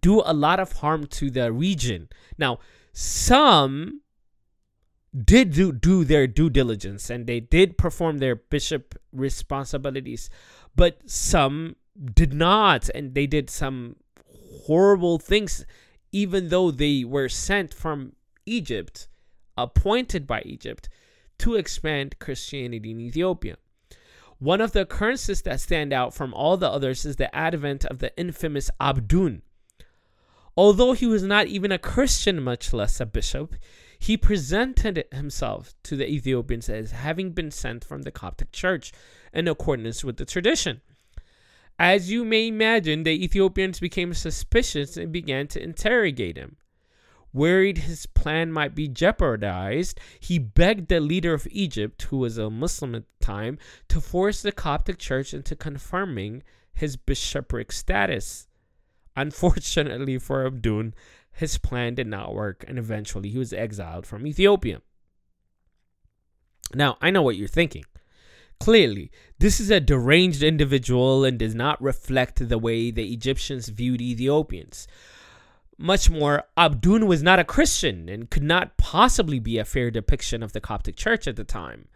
do 0.00 0.22
a 0.24 0.32
lot 0.32 0.58
of 0.58 0.72
harm 0.72 1.06
to 1.06 1.30
the 1.30 1.52
region. 1.52 2.08
Now, 2.38 2.60
some 2.92 4.00
did 5.14 5.52
do, 5.52 5.72
do 5.72 6.04
their 6.04 6.26
due 6.26 6.50
diligence 6.50 7.08
and 7.08 7.26
they 7.26 7.40
did 7.40 7.78
perform 7.78 8.18
their 8.18 8.34
bishop 8.34 8.94
responsibilities, 9.12 10.28
but 10.74 10.98
some 11.08 11.76
did 12.14 12.34
not, 12.34 12.88
and 12.90 13.14
they 13.14 13.26
did 13.26 13.48
some 13.48 13.96
horrible 14.66 15.18
things, 15.18 15.64
even 16.10 16.48
though 16.48 16.70
they 16.70 17.04
were 17.04 17.28
sent 17.28 17.72
from 17.72 18.12
Egypt, 18.46 19.08
appointed 19.56 20.26
by 20.26 20.42
Egypt, 20.42 20.88
to 21.38 21.54
expand 21.54 22.18
Christianity 22.18 22.90
in 22.90 23.00
Ethiopia. 23.00 23.56
One 24.38 24.60
of 24.60 24.72
the 24.72 24.82
occurrences 24.82 25.42
that 25.42 25.60
stand 25.60 25.92
out 25.92 26.12
from 26.12 26.34
all 26.34 26.56
the 26.56 26.68
others 26.68 27.04
is 27.04 27.16
the 27.16 27.34
advent 27.34 27.84
of 27.84 28.00
the 28.00 28.16
infamous 28.18 28.70
Abdun. 28.80 29.42
Although 30.56 30.92
he 30.92 31.06
was 31.06 31.22
not 31.22 31.46
even 31.46 31.72
a 31.72 31.78
Christian, 31.78 32.42
much 32.42 32.72
less 32.72 33.00
a 33.00 33.06
bishop, 33.06 33.54
he 34.04 34.18
presented 34.18 35.02
himself 35.12 35.72
to 35.82 35.96
the 35.96 36.06
Ethiopians 36.06 36.68
as 36.68 36.90
having 36.90 37.30
been 37.30 37.50
sent 37.50 37.82
from 37.82 38.02
the 38.02 38.10
Coptic 38.10 38.52
Church 38.52 38.92
in 39.32 39.48
accordance 39.48 40.04
with 40.04 40.18
the 40.18 40.26
tradition. 40.26 40.82
As 41.78 42.10
you 42.10 42.22
may 42.22 42.48
imagine, 42.48 43.04
the 43.04 43.24
Ethiopians 43.24 43.80
became 43.80 44.12
suspicious 44.12 44.98
and 44.98 45.10
began 45.10 45.46
to 45.48 45.62
interrogate 45.62 46.36
him. 46.36 46.56
Worried 47.32 47.78
his 47.78 48.04
plan 48.04 48.52
might 48.52 48.74
be 48.74 48.88
jeopardized, 48.88 49.98
he 50.20 50.38
begged 50.38 50.88
the 50.88 51.00
leader 51.00 51.32
of 51.32 51.48
Egypt, 51.50 52.02
who 52.02 52.18
was 52.18 52.36
a 52.36 52.50
Muslim 52.50 52.94
at 52.94 53.04
the 53.18 53.24
time, 53.24 53.56
to 53.88 54.02
force 54.02 54.42
the 54.42 54.52
Coptic 54.52 54.98
Church 54.98 55.32
into 55.32 55.56
confirming 55.56 56.42
his 56.74 56.98
bishopric 56.98 57.72
status. 57.72 58.48
Unfortunately 59.16 60.18
for 60.18 60.48
Abdun, 60.48 60.92
his 61.34 61.58
plan 61.58 61.94
did 61.94 62.06
not 62.06 62.34
work, 62.34 62.64
and 62.66 62.78
eventually 62.78 63.28
he 63.28 63.38
was 63.38 63.52
exiled 63.52 64.06
from 64.06 64.26
Ethiopia. 64.26 64.80
Now, 66.74 66.96
I 67.00 67.10
know 67.10 67.22
what 67.22 67.36
you're 67.36 67.48
thinking. 67.48 67.84
Clearly, 68.60 69.10
this 69.38 69.60
is 69.60 69.70
a 69.70 69.80
deranged 69.80 70.42
individual 70.42 71.24
and 71.24 71.38
does 71.38 71.54
not 71.54 71.82
reflect 71.82 72.48
the 72.48 72.58
way 72.58 72.90
the 72.90 73.12
Egyptians 73.12 73.68
viewed 73.68 74.00
Ethiopians. 74.00 74.86
Much 75.76 76.08
more, 76.08 76.44
Abdun 76.56 77.06
was 77.06 77.22
not 77.22 77.40
a 77.40 77.44
Christian 77.44 78.08
and 78.08 78.30
could 78.30 78.44
not 78.44 78.76
possibly 78.76 79.40
be 79.40 79.58
a 79.58 79.64
fair 79.64 79.90
depiction 79.90 80.42
of 80.42 80.52
the 80.52 80.60
Coptic 80.60 80.96
Church 80.96 81.26
at 81.26 81.36
the 81.36 81.44
time. 81.44 81.88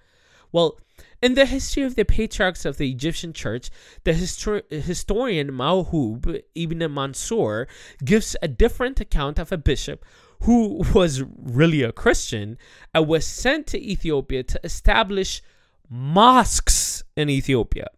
Well, 0.52 0.78
in 1.20 1.34
the 1.34 1.46
history 1.46 1.82
of 1.82 1.94
the 1.94 2.04
patriarchs 2.04 2.64
of 2.64 2.78
the 2.78 2.90
Egyptian 2.90 3.32
church, 3.32 3.70
the 4.04 4.12
histor- 4.12 4.70
historian 4.70 5.50
Mawhub 5.52 6.42
ibn 6.54 6.78
Mansur 6.92 7.66
gives 8.04 8.36
a 8.42 8.48
different 8.48 9.00
account 9.00 9.38
of 9.38 9.52
a 9.52 9.58
bishop 9.58 10.04
who 10.42 10.82
was 10.94 11.22
really 11.36 11.82
a 11.82 11.92
Christian 11.92 12.56
and 12.94 13.06
was 13.06 13.26
sent 13.26 13.66
to 13.68 13.82
Ethiopia 13.82 14.42
to 14.44 14.60
establish 14.62 15.42
mosques 15.88 17.02
in 17.16 17.28
Ethiopia. 17.28 17.88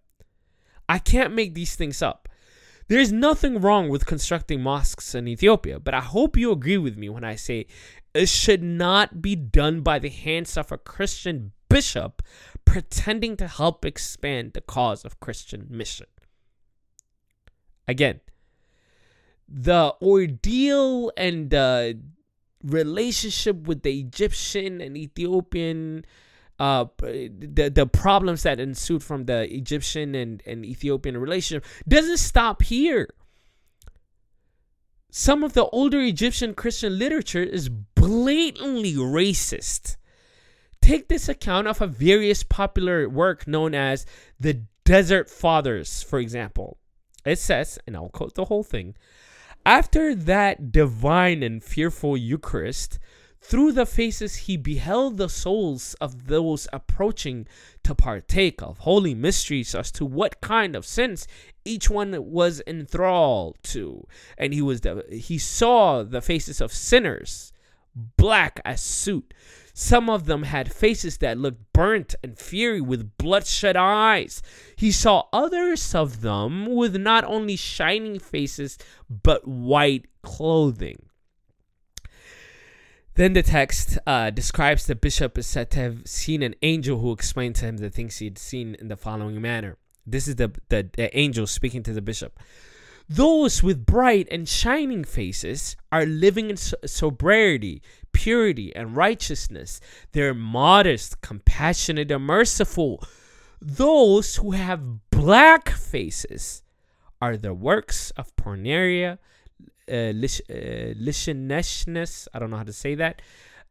I 0.89 0.99
can't 0.99 1.35
make 1.35 1.55
these 1.55 1.77
things 1.77 2.03
up. 2.03 2.29
There's 2.89 3.13
nothing 3.13 3.61
wrong 3.61 3.89
with 3.89 4.07
constructing 4.07 4.63
mosques 4.63 5.15
in 5.15 5.29
Ethiopia, 5.29 5.79
but 5.79 5.95
I 5.95 6.01
hope 6.01 6.37
you 6.37 6.51
agree 6.51 6.79
with 6.79 6.97
me 6.97 7.09
when 7.09 7.23
I 7.23 7.37
say 7.37 7.67
it 8.15 8.29
should 8.29 8.63
not 8.63 9.23
be 9.23 9.37
done 9.37 9.83
by 9.83 10.01
the 10.01 10.09
hands 10.09 10.57
of 10.57 10.73
a 10.73 10.79
Christian 10.79 11.53
bishop 11.71 12.23
pretending 12.67 13.37
to 13.39 13.49
help 13.49 13.87
expand 13.87 14.53
the 14.53 14.61
cause 14.61 15.05
of 15.05 15.19
Christian 15.21 15.67
mission. 15.71 16.07
Again, 17.89 18.21
the 19.49 19.95
ordeal 20.03 21.11
and 21.17 21.49
the 21.51 21.99
relationship 22.63 23.67
with 23.67 23.83
the 23.83 23.99
Egyptian 23.99 24.81
and 24.83 24.97
Ethiopian 24.97 26.05
uh, 26.61 26.85
the 26.99 27.73
the 27.75 27.87
problems 27.87 28.43
that 28.43 28.61
ensued 28.61 29.03
from 29.03 29.25
the 29.25 29.53
Egyptian 29.53 30.15
and, 30.15 30.43
and 30.45 30.65
Ethiopian 30.65 31.17
relationship 31.17 31.65
doesn't 31.89 32.19
stop 32.19 32.63
here. 32.63 33.09
Some 35.11 35.43
of 35.43 35.55
the 35.55 35.65
older 35.65 36.01
Egyptian 36.01 36.55
Christian 36.55 36.99
literature 36.99 37.43
is 37.43 37.71
blatantly 37.71 38.95
racist. 38.95 39.97
Take 40.91 41.07
this 41.07 41.29
account 41.29 41.69
of 41.69 41.81
a 41.81 41.87
various 41.87 42.43
popular 42.43 43.09
work 43.09 43.47
known 43.47 43.77
as 43.77 44.05
the 44.41 44.65
Desert 44.83 45.31
Fathers, 45.31 46.03
for 46.03 46.19
example. 46.19 46.79
It 47.25 47.39
says, 47.39 47.79
and 47.87 47.95
I'll 47.95 48.09
quote 48.09 48.35
the 48.35 48.47
whole 48.47 48.65
thing 48.65 48.97
after 49.65 50.17
that 50.17 50.73
divine 50.73 51.45
and 51.45 51.63
fearful 51.63 52.17
Eucharist, 52.17 52.99
through 53.41 53.71
the 53.71 53.87
faces 53.87 54.35
he 54.35 54.57
beheld 54.57 55.17
the 55.17 55.29
souls 55.29 55.95
of 56.01 56.27
those 56.27 56.67
approaching 56.73 57.47
to 57.85 57.95
partake 57.95 58.61
of 58.61 58.79
holy 58.79 59.15
mysteries 59.15 59.77
as 59.77 59.93
to 59.93 60.05
what 60.05 60.41
kind 60.41 60.75
of 60.75 60.85
sins 60.85 61.29
each 61.65 61.89
one 61.89 62.17
was 62.33 62.63
enthralled 62.67 63.59
to. 63.63 64.09
And 64.37 64.53
he 64.53 64.61
was 64.61 64.81
the, 64.81 65.05
he 65.09 65.39
saw 65.39 66.03
the 66.03 66.21
faces 66.21 66.61
of 66.61 66.73
sinners, 66.73 67.53
black 68.17 68.61
as 68.65 68.81
soot, 68.81 69.33
some 69.73 70.11
of 70.11 70.27
them 70.27 70.43
had 70.43 70.73
faces 70.73 71.19
that 71.19 71.39
looked 71.39 71.73
burnt 71.73 72.15
and 72.23 72.39
fiery 72.39 72.81
with 72.81 73.17
bloodshot 73.17 73.77
eyes. 73.77 74.43
He 74.77 74.93
saw 74.93 75.25
others 75.33 75.95
of 75.95 76.21
them 76.21 76.67
with 76.75 76.97
not 76.97 77.25
only 77.25 77.57
shining 77.57 78.19
faces, 78.19 78.79
but 79.09 79.47
white 79.47 80.07
clothing. 80.23 81.07
Then 83.15 83.33
the 83.33 83.43
text 83.43 83.99
uh, 84.07 84.31
describes 84.31 84.87
the 84.87 84.95
bishop 84.95 85.37
is 85.37 85.47
said 85.47 85.71
to 85.73 85.81
have 85.81 86.07
seen 86.07 86.43
an 86.43 86.55
angel 86.63 86.99
who 86.99 87.13
explained 87.13 87.57
to 87.57 87.67
him 87.67 87.77
the 87.77 87.91
things 87.91 88.19
he 88.19 88.27
had 88.27 88.39
seen 88.39 88.77
in 88.77 88.89
the 88.89 88.97
following 88.97 89.41
manner. 89.41 89.77
This 90.07 90.27
is 90.27 90.37
the, 90.37 90.53
the, 90.69 90.89
the 90.97 91.17
angel 91.19 91.47
speaking 91.47 91.83
to 91.85 91.93
the 91.93 92.03
bishop. 92.03 92.39
Those 93.13 93.61
with 93.61 93.87
bright 93.87 94.29
and 94.31 94.49
shining 94.49 95.03
faces 95.03 95.75
are 95.91 96.07
living 96.07 96.49
in 96.49 96.57
sobriety, 96.57 97.83
purity, 98.13 98.73
and 98.77 98.95
righteousness. 98.95 99.81
They're 100.13 100.33
modest, 100.33 101.21
compassionate, 101.21 102.13
and 102.13 102.25
merciful. 102.25 103.03
Those 103.61 104.37
who 104.37 104.53
have 104.53 105.11
black 105.11 105.71
faces 105.71 106.63
are 107.21 107.37
the 107.37 107.53
works 107.53 108.13
of 108.13 108.37
porneia, 108.37 109.19
uh, 109.91 110.13
lish, 110.15 110.41
uh, 110.49 110.95
licentiousness, 110.97 112.29
I 112.33 112.39
don't 112.39 112.51
know 112.51 112.59
how 112.59 112.63
to 112.63 112.73
say 112.73 112.95
that, 112.95 113.23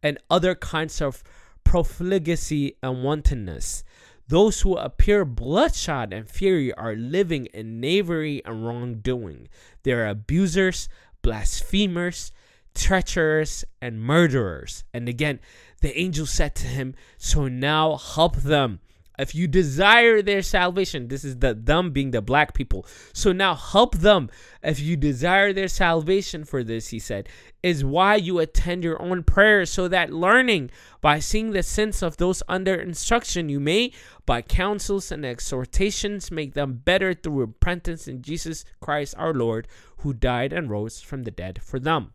and 0.04 0.18
other 0.30 0.54
kinds 0.54 1.02
of 1.02 1.24
profligacy 1.64 2.76
and 2.84 3.06
wantonness. 3.06 3.86
Those 4.30 4.62
who 4.62 4.78
appear 4.78 5.26
bloodshot 5.26 6.14
and 6.14 6.30
fury 6.30 6.72
are 6.76 6.96
living 6.96 7.48
in 7.48 7.80
knavery 7.80 8.44
and 8.46 8.64
wrongdoing. 8.64 9.50
They 9.82 9.94
are 9.94 10.06
abusers, 10.06 10.88
blasphemers, 11.24 12.32
treacherous, 12.76 13.66
and 13.82 14.00
murderers. 14.00 14.84
And 14.94 15.10
again, 15.10 15.40
the 15.82 15.98
angel 15.98 16.28
said 16.28 16.54
to 16.56 16.68
him, 16.68 16.94
So 17.18 17.48
now 17.48 17.98
help 17.98 18.36
them 18.36 18.82
if 19.20 19.36
you 19.36 19.48
desire 19.48 20.22
their 20.22 20.42
salvation, 20.42 21.10
this 21.10 21.24
is 21.24 21.38
the 21.38 21.54
them 21.54 21.92
being 21.92 22.12
the 22.12 22.22
black 22.22 22.54
people. 22.54 22.86
So 23.14 23.32
now 23.32 23.54
help 23.54 23.98
them. 23.98 24.30
If 24.64 24.80
you 24.80 24.96
desire 24.96 25.52
their 25.54 25.68
salvation 25.68 26.46
for 26.46 26.64
this, 26.64 26.88
he 26.88 27.00
said, 27.00 27.28
is 27.62 27.84
why 27.84 28.16
you 28.16 28.40
attend 28.40 28.84
your 28.84 29.02
own 29.02 29.24
prayers, 29.24 29.70
so 29.70 29.90
that 29.90 30.14
learning 30.14 30.72
by 31.02 31.20
seeing 31.20 31.52
the 31.52 31.62
sins 31.62 32.02
of 32.02 32.18
those 32.18 32.42
under 32.48 32.74
instruction, 32.76 33.50
you 33.50 33.60
may, 33.60 33.92
by 34.26 34.42
counsels 34.42 35.12
and 35.12 35.26
exhortations, 35.26 36.32
make 36.32 36.54
them 36.54 36.82
better 36.84 37.14
through 37.14 37.42
repentance 37.42 38.08
in 38.08 38.22
Jesus 38.22 38.64
Christ 38.80 39.14
our 39.18 39.34
Lord, 39.34 39.68
who 39.98 40.14
died 40.14 40.54
and 40.54 40.70
rose 40.70 41.02
from 41.02 41.24
the 41.24 41.32
dead 41.32 41.62
for 41.62 41.80
them. 41.80 42.14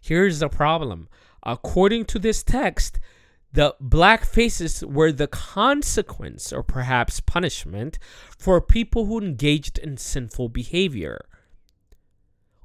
Here's 0.00 0.40
the 0.40 0.48
problem. 0.48 1.08
According 1.44 2.06
to 2.06 2.18
this 2.18 2.42
text, 2.42 2.98
the 3.52 3.74
black 3.80 4.24
faces 4.24 4.82
were 4.84 5.12
the 5.12 5.26
consequence 5.26 6.52
or 6.52 6.62
perhaps 6.62 7.20
punishment 7.20 7.98
for 8.38 8.60
people 8.60 9.06
who 9.06 9.20
engaged 9.20 9.78
in 9.78 9.96
sinful 9.96 10.48
behavior. 10.48 11.26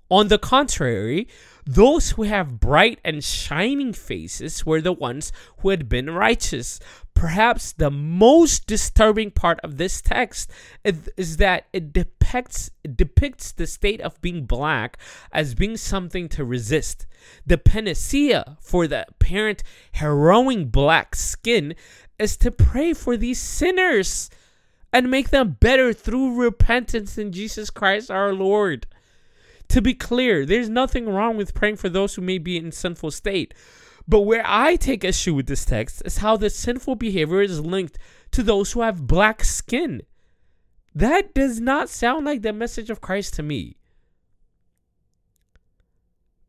On 0.09 0.29
the 0.29 0.37
contrary, 0.37 1.27
those 1.65 2.11
who 2.11 2.23
have 2.23 2.61
bright 2.61 2.99
and 3.03 3.21
shining 3.21 3.91
faces 3.91 4.65
were 4.65 4.79
the 4.79 4.93
ones 4.93 5.33
who 5.59 5.69
had 5.69 5.89
been 5.89 6.09
righteous. 6.09 6.79
Perhaps 7.13 7.73
the 7.73 7.91
most 7.91 8.67
disturbing 8.67 9.31
part 9.31 9.59
of 9.61 9.75
this 9.77 10.01
text 10.01 10.49
is, 10.85 11.37
that 11.37 11.65
it 11.73 11.91
depicts 11.91 12.71
it 12.85 12.95
depicts 12.95 13.51
the 13.51 13.67
state 13.67 13.99
of 13.99 14.21
being 14.21 14.45
black 14.45 14.97
as 15.33 15.55
being 15.55 15.75
something 15.75 16.29
to 16.29 16.45
resist. 16.45 17.05
The 17.45 17.57
panacea 17.57 18.57
for 18.61 18.87
the 18.87 19.05
apparent 19.09 19.61
harrowing 19.93 20.67
black 20.67 21.15
skin 21.15 21.75
is 22.17 22.37
to 22.37 22.51
pray 22.51 22.93
for 22.93 23.17
these 23.17 23.41
sinners 23.41 24.29
and 24.93 25.11
make 25.11 25.31
them 25.31 25.57
better 25.59 25.91
through 25.91 26.41
repentance 26.41 27.17
in 27.17 27.33
Jesus 27.33 27.69
Christ 27.69 28.09
our 28.09 28.33
Lord. 28.33 28.87
To 29.69 29.81
be 29.81 29.93
clear, 29.93 30.45
there's 30.45 30.69
nothing 30.69 31.07
wrong 31.07 31.37
with 31.37 31.53
praying 31.53 31.77
for 31.77 31.89
those 31.89 32.15
who 32.15 32.21
may 32.21 32.37
be 32.37 32.57
in 32.57 32.71
sinful 32.71 33.11
state. 33.11 33.53
But 34.07 34.21
where 34.21 34.43
I 34.45 34.77
take 34.77 35.03
issue 35.03 35.33
with 35.33 35.47
this 35.47 35.65
text 35.65 36.01
is 36.05 36.17
how 36.17 36.37
the 36.37 36.49
sinful 36.49 36.95
behavior 36.95 37.41
is 37.41 37.59
linked 37.59 37.97
to 38.31 38.41
those 38.41 38.71
who 38.71 38.81
have 38.81 39.07
black 39.07 39.43
skin. 39.43 40.03
That 40.95 41.33
does 41.33 41.59
not 41.59 41.89
sound 41.89 42.25
like 42.25 42.41
the 42.41 42.53
message 42.53 42.89
of 42.89 43.01
Christ 43.01 43.33
to 43.35 43.43
me. 43.43 43.75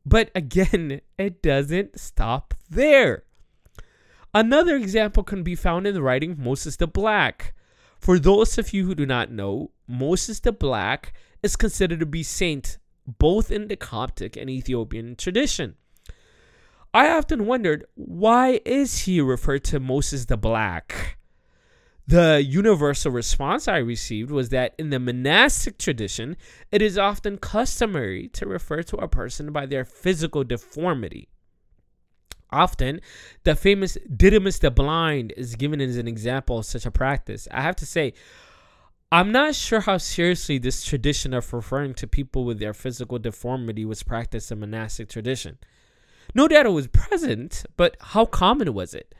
But 0.06 0.30
again, 0.34 1.00
it 1.18 1.42
doesn't 1.42 1.98
stop 1.98 2.54
there. 2.70 3.24
Another 4.32 4.76
example 4.76 5.24
can 5.24 5.42
be 5.42 5.54
found 5.54 5.86
in 5.86 5.94
the 5.94 6.02
writing 6.02 6.32
of 6.32 6.38
Moses 6.38 6.76
the 6.76 6.86
Black. 6.86 7.54
For 7.98 8.18
those 8.18 8.56
of 8.56 8.72
you 8.72 8.86
who 8.86 8.94
do 8.94 9.04
not 9.04 9.32
know, 9.32 9.72
Moses 9.88 10.38
the 10.38 10.52
Black 10.52 11.12
is 11.42 11.56
considered 11.56 11.98
to 12.00 12.06
be 12.06 12.22
saint 12.22 12.78
both 13.18 13.50
in 13.50 13.68
the 13.68 13.76
Coptic 13.76 14.36
and 14.36 14.50
Ethiopian 14.50 15.16
tradition. 15.16 15.76
I 16.92 17.08
often 17.10 17.46
wondered 17.46 17.84
why 17.94 18.60
is 18.64 19.00
he 19.00 19.20
referred 19.20 19.64
to 19.64 19.80
Moses 19.80 20.26
the 20.26 20.36
Black? 20.36 21.18
The 22.06 22.42
universal 22.42 23.12
response 23.12 23.68
I 23.68 23.76
received 23.76 24.30
was 24.30 24.48
that 24.48 24.74
in 24.78 24.88
the 24.88 24.98
monastic 24.98 25.76
tradition, 25.76 26.38
it 26.72 26.80
is 26.80 26.96
often 26.96 27.36
customary 27.36 28.28
to 28.28 28.46
refer 28.46 28.82
to 28.84 28.96
a 28.96 29.08
person 29.08 29.52
by 29.52 29.66
their 29.66 29.84
physical 29.84 30.42
deformity. 30.42 31.28
Often, 32.50 33.02
the 33.44 33.54
famous 33.54 33.98
Didymus 34.16 34.58
the 34.58 34.70
Blind 34.70 35.34
is 35.36 35.54
given 35.54 35.82
as 35.82 35.98
an 35.98 36.08
example 36.08 36.60
of 36.60 36.64
such 36.64 36.86
a 36.86 36.90
practice. 36.90 37.46
I 37.50 37.60
have 37.60 37.76
to 37.76 37.86
say, 37.86 38.14
I'm 39.10 39.32
not 39.32 39.54
sure 39.54 39.80
how 39.80 39.96
seriously 39.96 40.58
this 40.58 40.84
tradition 40.84 41.32
of 41.32 41.50
referring 41.54 41.94
to 41.94 42.06
people 42.06 42.44
with 42.44 42.58
their 42.58 42.74
physical 42.74 43.18
deformity 43.18 43.86
was 43.86 44.02
practiced 44.02 44.52
in 44.52 44.60
monastic 44.60 45.08
tradition. 45.08 45.56
No 46.34 46.46
doubt 46.46 46.66
it 46.66 46.70
was 46.70 46.88
present, 46.88 47.64
but 47.78 47.96
how 48.00 48.26
common 48.26 48.74
was 48.74 48.92
it? 48.92 49.14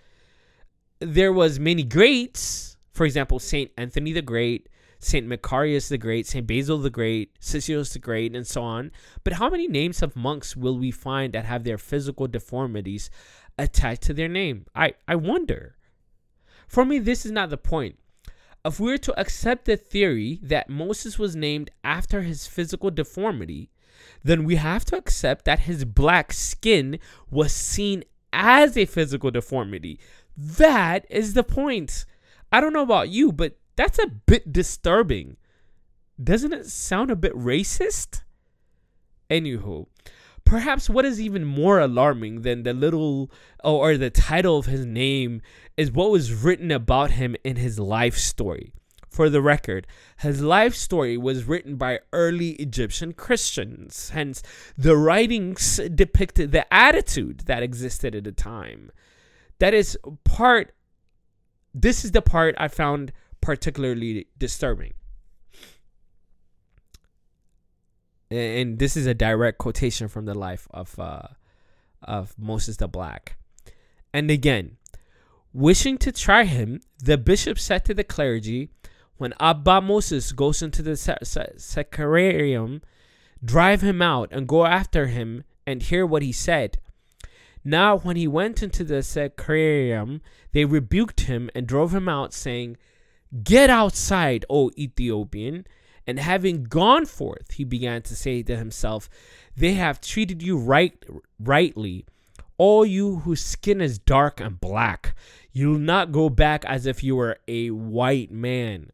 There 1.01 1.33
was 1.33 1.59
many 1.59 1.85
greats, 1.85 2.77
for 2.93 3.07
example, 3.07 3.39
Saint 3.39 3.71
Anthony 3.79 4.13
the 4.13 4.21
Great, 4.21 4.69
Saint 4.99 5.27
Macarius 5.27 5.89
the 5.89 5.97
Great, 5.97 6.27
Saint 6.27 6.47
Basil 6.47 6.77
the 6.77 6.91
Great, 6.91 7.33
Cicero 7.41 7.83
the 7.83 7.99
Great, 7.99 8.37
and 8.37 8.47
so 8.47 8.63
on. 8.63 8.93
But 9.25 9.35
how 9.35 9.49
many 9.49 9.69
names 9.69 10.03
of 10.03 10.15
monks 10.15 10.55
will 10.55 10.77
we 10.77 10.91
find 10.91 11.33
that 11.33 11.47
have 11.47 11.65
their 11.65 11.79
physical 11.79 12.27
deformities 12.27 13.09
attached 13.57 14.03
to 14.03 14.13
their 14.13 14.29
name? 14.29 14.67
I, 14.75 14.93
I 15.07 15.15
wonder. 15.15 15.77
For 16.67 16.85
me, 16.85 16.99
this 16.99 17.25
is 17.25 17.33
not 17.33 17.49
the 17.49 17.57
point 17.57 17.99
if 18.65 18.81
we 18.81 18.91
were 18.91 18.99
to 18.99 19.19
accept 19.19 19.65
the 19.65 19.77
theory 19.77 20.41
that 20.43 20.69
Moses 20.69 21.19
was 21.19 21.37
named 21.37 21.71
after 21.85 22.23
his 22.23 22.47
physical 22.47 22.91
deformity, 22.91 23.71
then 24.23 24.45
we 24.45 24.57
have 24.57 24.85
to 24.87 24.97
accept 24.97 25.45
that 25.45 25.61
his 25.61 25.85
black 25.85 26.33
skin 26.33 26.99
was 27.31 27.53
seen 27.53 28.05
as 28.33 28.77
a 28.77 28.85
physical 28.85 29.31
deformity. 29.31 29.99
That 30.37 31.07
is 31.09 31.35
the 31.35 31.45
point. 31.45 32.05
I 32.53 32.61
don't 32.61 32.73
know 32.73 32.83
about 32.83 33.09
you, 33.09 33.33
but 33.33 33.57
that's 33.77 33.99
a 33.99 34.07
bit 34.07 34.53
disturbing. 34.53 35.37
Doesn't 36.23 36.53
it 36.53 36.67
sound 36.67 37.11
a 37.11 37.17
bit 37.17 37.35
racist? 37.35 38.23
Anywho, 39.31 39.87
Perhaps 40.49 40.89
what 40.89 41.05
is 41.05 41.21
even 41.21 41.45
more 41.45 41.79
alarming 41.79 42.41
than 42.41 42.63
the 42.63 42.73
little 42.73 43.31
oh, 43.63 43.77
or 43.77 43.99
the 43.99 44.09
title 44.09 44.57
of 44.57 44.65
his 44.65 44.87
name 44.87 45.43
is 45.77 45.93
what 45.93 46.11
was 46.11 46.33
written 46.33 46.71
about 46.71 47.11
him 47.11 47.37
in 47.45 47.57
his 47.57 47.79
life 47.79 48.17
story. 48.17 48.73
For 49.11 49.29
the 49.29 49.43
record, 49.43 49.87
his 50.21 50.41
life 50.41 50.75
story 50.75 51.19
was 51.19 51.45
written 51.45 51.77
by 51.77 52.01
early 52.15 52.53
Egyptian 52.53 53.13
Christians, 53.13 54.09
hence, 54.15 54.43
the 54.79 54.97
writings 54.97 55.81
depicted 55.95 56.53
the 56.53 56.73
attitude 56.73 57.41
that 57.41 57.63
existed 57.63 58.15
at 58.15 58.25
the 58.25 58.33
time. 58.33 58.91
That 59.59 59.75
is 59.75 59.99
part, 60.25 60.75
this 61.75 62.07
is 62.07 62.13
the 62.13 62.23
part 62.23 62.55
I 62.57 62.69
found 62.69 63.13
particularly 63.43 64.29
disturbing. 64.39 64.95
And 68.31 68.79
this 68.79 68.97
is 68.97 69.07
a 69.07 69.15
direct 69.15 69.59
quotation 69.59 70.09
from 70.09 70.27
the 70.27 70.35
life 70.35 70.69
of 70.71 70.99
uh, 70.99 71.29
of 72.03 72.35
Moses 72.39 72.77
the 72.77 72.89
Black. 72.89 73.37
And 74.13 74.31
again, 74.31 74.77
wishing 75.53 75.99
to 75.99 76.13
try 76.13 76.45
him, 76.45 76.81
the 77.03 77.19
bishop 77.19 77.59
said 77.59 77.85
to 77.87 77.95
the 77.95 78.05
clergy, 78.05 78.71
when 79.17 79.35
Abba 79.41 79.81
Moses 79.81 80.33
goes 80.33 80.63
into 80.63 80.81
the 80.83 80.93
sacrarium, 80.93 82.83
drive 83.45 83.81
him 83.83 84.01
out 84.01 84.29
and 84.33 84.47
go 84.47 84.65
after 84.65 85.07
him 85.07 85.45
and 85.67 85.83
hear 85.83 86.07
what 86.07 86.23
he 86.23 86.33
said. 86.33 86.79
Now, 87.65 87.99
when 87.99 88.17
he 88.17 88.29
went 88.29 88.63
into 88.63 88.85
the 88.85 89.03
sacrarium, 89.03 90.21
they 90.53 90.65
rebuked 90.65 91.23
him 91.23 91.51
and 91.55 91.67
drove 91.67 91.93
him 91.95 92.09
out, 92.09 92.33
saying, 92.33 92.77
Get 93.43 93.69
outside, 93.69 94.47
O 94.49 94.71
Ethiopian. 94.79 95.67
And 96.09 96.19
having 96.19 96.65
gone 96.65 97.05
forth, 97.05 97.51
he 97.51 97.65
began 97.65 98.01
to 98.01 98.17
say 98.17 98.43
to 98.43 98.57
himself, 98.57 99.11
They 99.55 99.75
have 99.75 100.01
treated 100.01 100.43
you 100.43 100.57
right 100.57 101.05
rightly. 101.39 102.07
All 102.57 102.87
you 102.87 103.17
whose 103.17 103.45
skin 103.45 103.83
is 103.83 103.99
dark 103.99 104.41
and 104.41 104.59
black, 104.59 105.15
you 105.53 105.69
will 105.69 105.79
not 105.79 106.11
go 106.11 106.31
back 106.31 106.65
as 106.65 106.87
if 106.87 107.05
you 107.05 107.15
were 107.15 107.37
a 107.47 107.73
white 107.73 108.31
man. 108.31 108.91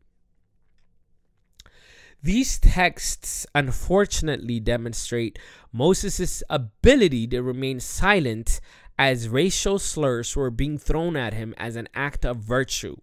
These 2.20 2.58
texts 2.58 3.46
unfortunately 3.54 4.58
demonstrate 4.58 5.38
Moses' 5.72 6.42
ability 6.50 7.28
to 7.28 7.42
remain 7.42 7.78
silent 7.78 8.60
as 8.98 9.28
racial 9.28 9.78
slurs 9.78 10.34
were 10.34 10.50
being 10.50 10.78
thrown 10.78 11.14
at 11.14 11.32
him 11.32 11.54
as 11.58 11.76
an 11.76 11.88
act 11.94 12.26
of 12.26 12.38
virtue. 12.38 12.96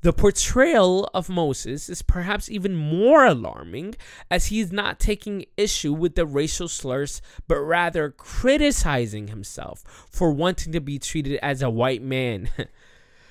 The 0.00 0.12
portrayal 0.12 1.10
of 1.12 1.28
Moses 1.28 1.88
is 1.88 2.02
perhaps 2.02 2.48
even 2.48 2.76
more 2.76 3.24
alarming 3.24 3.96
as 4.30 4.46
he 4.46 4.60
is 4.60 4.70
not 4.70 5.00
taking 5.00 5.44
issue 5.56 5.92
with 5.92 6.14
the 6.14 6.24
racial 6.24 6.68
slurs, 6.68 7.20
but 7.48 7.58
rather 7.58 8.10
criticizing 8.10 9.26
himself 9.26 10.06
for 10.08 10.30
wanting 10.30 10.72
to 10.72 10.80
be 10.80 11.00
treated 11.00 11.40
as 11.42 11.62
a 11.62 11.70
white 11.70 12.02
man. 12.02 12.48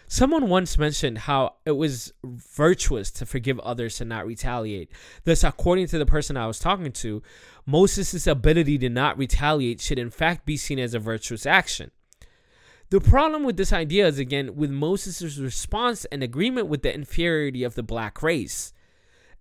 Someone 0.09 0.49
once 0.49 0.77
mentioned 0.77 1.19
how 1.19 1.55
it 1.65 1.71
was 1.71 2.13
virtuous 2.23 3.11
to 3.11 3.25
forgive 3.25 3.59
others 3.59 4.01
and 4.01 4.09
not 4.09 4.27
retaliate. 4.27 4.89
Thus, 5.23 5.45
according 5.45 5.87
to 5.87 5.97
the 5.97 6.05
person 6.05 6.35
I 6.35 6.47
was 6.47 6.59
talking 6.59 6.91
to, 6.93 7.21
Moses' 7.65 8.27
ability 8.27 8.77
to 8.79 8.89
not 8.89 9.17
retaliate 9.17 9.79
should 9.79 9.99
in 9.99 10.09
fact 10.09 10.45
be 10.45 10.57
seen 10.57 10.79
as 10.79 10.93
a 10.93 10.99
virtuous 10.99 11.45
action. 11.45 11.91
The 12.89 13.01
problem 13.01 13.43
with 13.43 13.57
this 13.57 13.73
idea 13.73 14.07
is 14.07 14.17
again 14.17 14.55
with 14.55 14.71
Moses' 14.71 15.37
response 15.37 16.05
and 16.05 16.23
agreement 16.23 16.67
with 16.67 16.83
the 16.83 16.93
inferiority 16.93 17.63
of 17.63 17.75
the 17.75 17.83
black 17.83 18.23
race. 18.23 18.71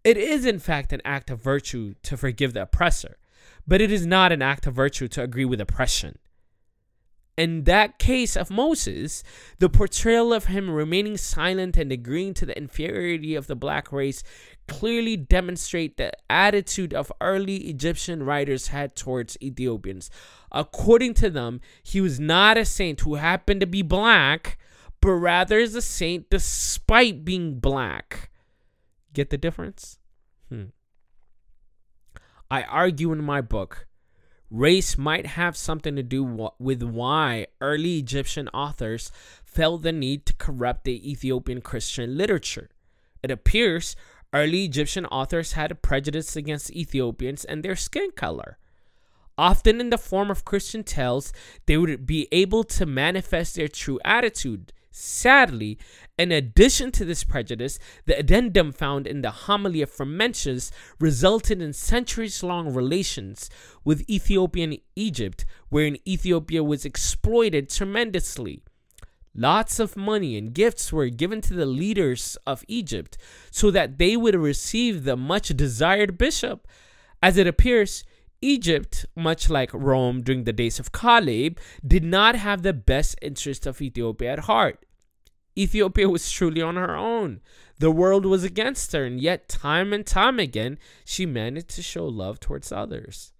It 0.02 0.16
is 0.16 0.44
in 0.44 0.58
fact 0.58 0.92
an 0.92 1.00
act 1.04 1.30
of 1.30 1.42
virtue 1.42 1.94
to 2.02 2.16
forgive 2.16 2.54
the 2.54 2.62
oppressor, 2.62 3.18
but 3.64 3.80
it 3.80 3.92
is 3.92 4.04
not 4.04 4.32
an 4.32 4.42
act 4.42 4.66
of 4.66 4.74
virtue 4.74 5.06
to 5.08 5.22
agree 5.22 5.44
with 5.44 5.60
oppression. 5.60 6.18
In 7.36 7.64
that 7.64 7.98
case 7.98 8.34
of 8.34 8.50
Moses, 8.50 9.22
the 9.58 9.68
portrayal 9.68 10.32
of 10.32 10.46
him 10.46 10.70
remaining 10.70 11.16
silent 11.16 11.76
and 11.76 11.92
agreeing 11.92 12.34
to 12.34 12.46
the 12.46 12.56
inferiority 12.56 13.34
of 13.34 13.46
the 13.46 13.54
black 13.54 13.92
race 13.92 14.24
clearly 14.66 15.16
demonstrate 15.16 15.98
the 15.98 16.12
attitude 16.30 16.94
of 16.94 17.12
early 17.20 17.68
Egyptian 17.68 18.22
writers 18.22 18.68
had 18.68 18.96
towards 18.96 19.36
Ethiopians. 19.42 20.10
According 20.52 21.14
to 21.14 21.30
them, 21.30 21.60
he 21.82 22.00
was 22.00 22.20
not 22.20 22.56
a 22.56 22.64
saint 22.64 23.00
who 23.00 23.14
happened 23.16 23.60
to 23.60 23.66
be 23.66 23.82
black, 23.82 24.58
but 25.00 25.12
rather 25.12 25.58
is 25.58 25.74
a 25.74 25.82
saint 25.82 26.30
despite 26.30 27.24
being 27.24 27.58
black. 27.58 28.30
Get 29.12 29.30
the 29.30 29.38
difference? 29.38 29.98
Hmm. 30.48 30.66
I 32.50 32.62
argue 32.62 33.12
in 33.12 33.24
my 33.24 33.40
book 33.40 33.86
Race 34.50 34.96
might 34.96 35.26
have 35.26 35.56
something 35.56 35.96
to 35.96 36.02
do 36.04 36.52
with 36.58 36.82
why 36.82 37.48
early 37.60 37.98
Egyptian 37.98 38.48
authors 38.50 39.10
felt 39.44 39.82
the 39.82 39.90
need 39.90 40.24
to 40.26 40.34
corrupt 40.34 40.84
the 40.84 41.10
Ethiopian 41.10 41.60
Christian 41.60 42.16
literature. 42.16 42.70
It 43.24 43.32
appears 43.32 43.96
early 44.32 44.64
Egyptian 44.64 45.04
authors 45.06 45.52
had 45.52 45.72
a 45.72 45.74
prejudice 45.74 46.36
against 46.36 46.70
Ethiopians 46.70 47.44
and 47.44 47.64
their 47.64 47.74
skin 47.74 48.12
color. 48.12 48.56
Often 49.38 49.80
in 49.80 49.90
the 49.90 49.98
form 49.98 50.30
of 50.30 50.44
Christian 50.44 50.82
tales, 50.82 51.32
they 51.66 51.76
would 51.76 52.06
be 52.06 52.26
able 52.32 52.64
to 52.64 52.86
manifest 52.86 53.56
their 53.56 53.68
true 53.68 54.00
attitude, 54.04 54.72
Sadly, 54.98 55.76
in 56.18 56.32
addition 56.32 56.90
to 56.92 57.04
this 57.04 57.22
prejudice, 57.22 57.78
the 58.06 58.18
addendum 58.18 58.72
found 58.72 59.06
in 59.06 59.20
the 59.20 59.30
homily 59.30 59.82
of 59.82 59.90
Frumentius 59.90 60.70
resulted 60.98 61.60
in 61.60 61.74
centuries 61.74 62.42
long 62.42 62.72
relations 62.72 63.50
with 63.84 64.08
Ethiopian 64.08 64.78
Egypt, 64.96 65.44
wherein 65.68 65.98
Ethiopia 66.08 66.64
was 66.64 66.86
exploited 66.86 67.68
tremendously. 67.68 68.62
Lots 69.34 69.78
of 69.78 69.98
money 69.98 70.38
and 70.38 70.54
gifts 70.54 70.90
were 70.94 71.10
given 71.10 71.42
to 71.42 71.52
the 71.52 71.66
leaders 71.66 72.38
of 72.46 72.64
Egypt 72.66 73.18
so 73.50 73.70
that 73.70 73.98
they 73.98 74.16
would 74.16 74.34
receive 74.34 75.04
the 75.04 75.14
much 75.14 75.48
desired 75.48 76.16
bishop. 76.16 76.66
As 77.22 77.36
it 77.36 77.46
appears, 77.46 78.02
Egypt, 78.40 79.06
much 79.14 79.48
like 79.48 79.72
Rome 79.72 80.22
during 80.22 80.44
the 80.44 80.52
days 80.52 80.78
of 80.78 80.92
Caleb, 80.92 81.58
did 81.86 82.04
not 82.04 82.36
have 82.36 82.62
the 82.62 82.72
best 82.72 83.16
interest 83.22 83.66
of 83.66 83.80
Ethiopia 83.80 84.32
at 84.32 84.38
heart. 84.40 84.84
Ethiopia 85.58 86.08
was 86.08 86.30
truly 86.30 86.60
on 86.60 86.76
her 86.76 86.94
own. 86.94 87.40
The 87.78 87.90
world 87.90 88.26
was 88.26 88.44
against 88.44 88.92
her, 88.92 89.04
and 89.04 89.20
yet, 89.20 89.48
time 89.48 89.92
and 89.92 90.06
time 90.06 90.38
again, 90.38 90.78
she 91.04 91.24
managed 91.24 91.68
to 91.70 91.82
show 91.82 92.06
love 92.06 92.40
towards 92.40 92.70
others. 92.70 93.32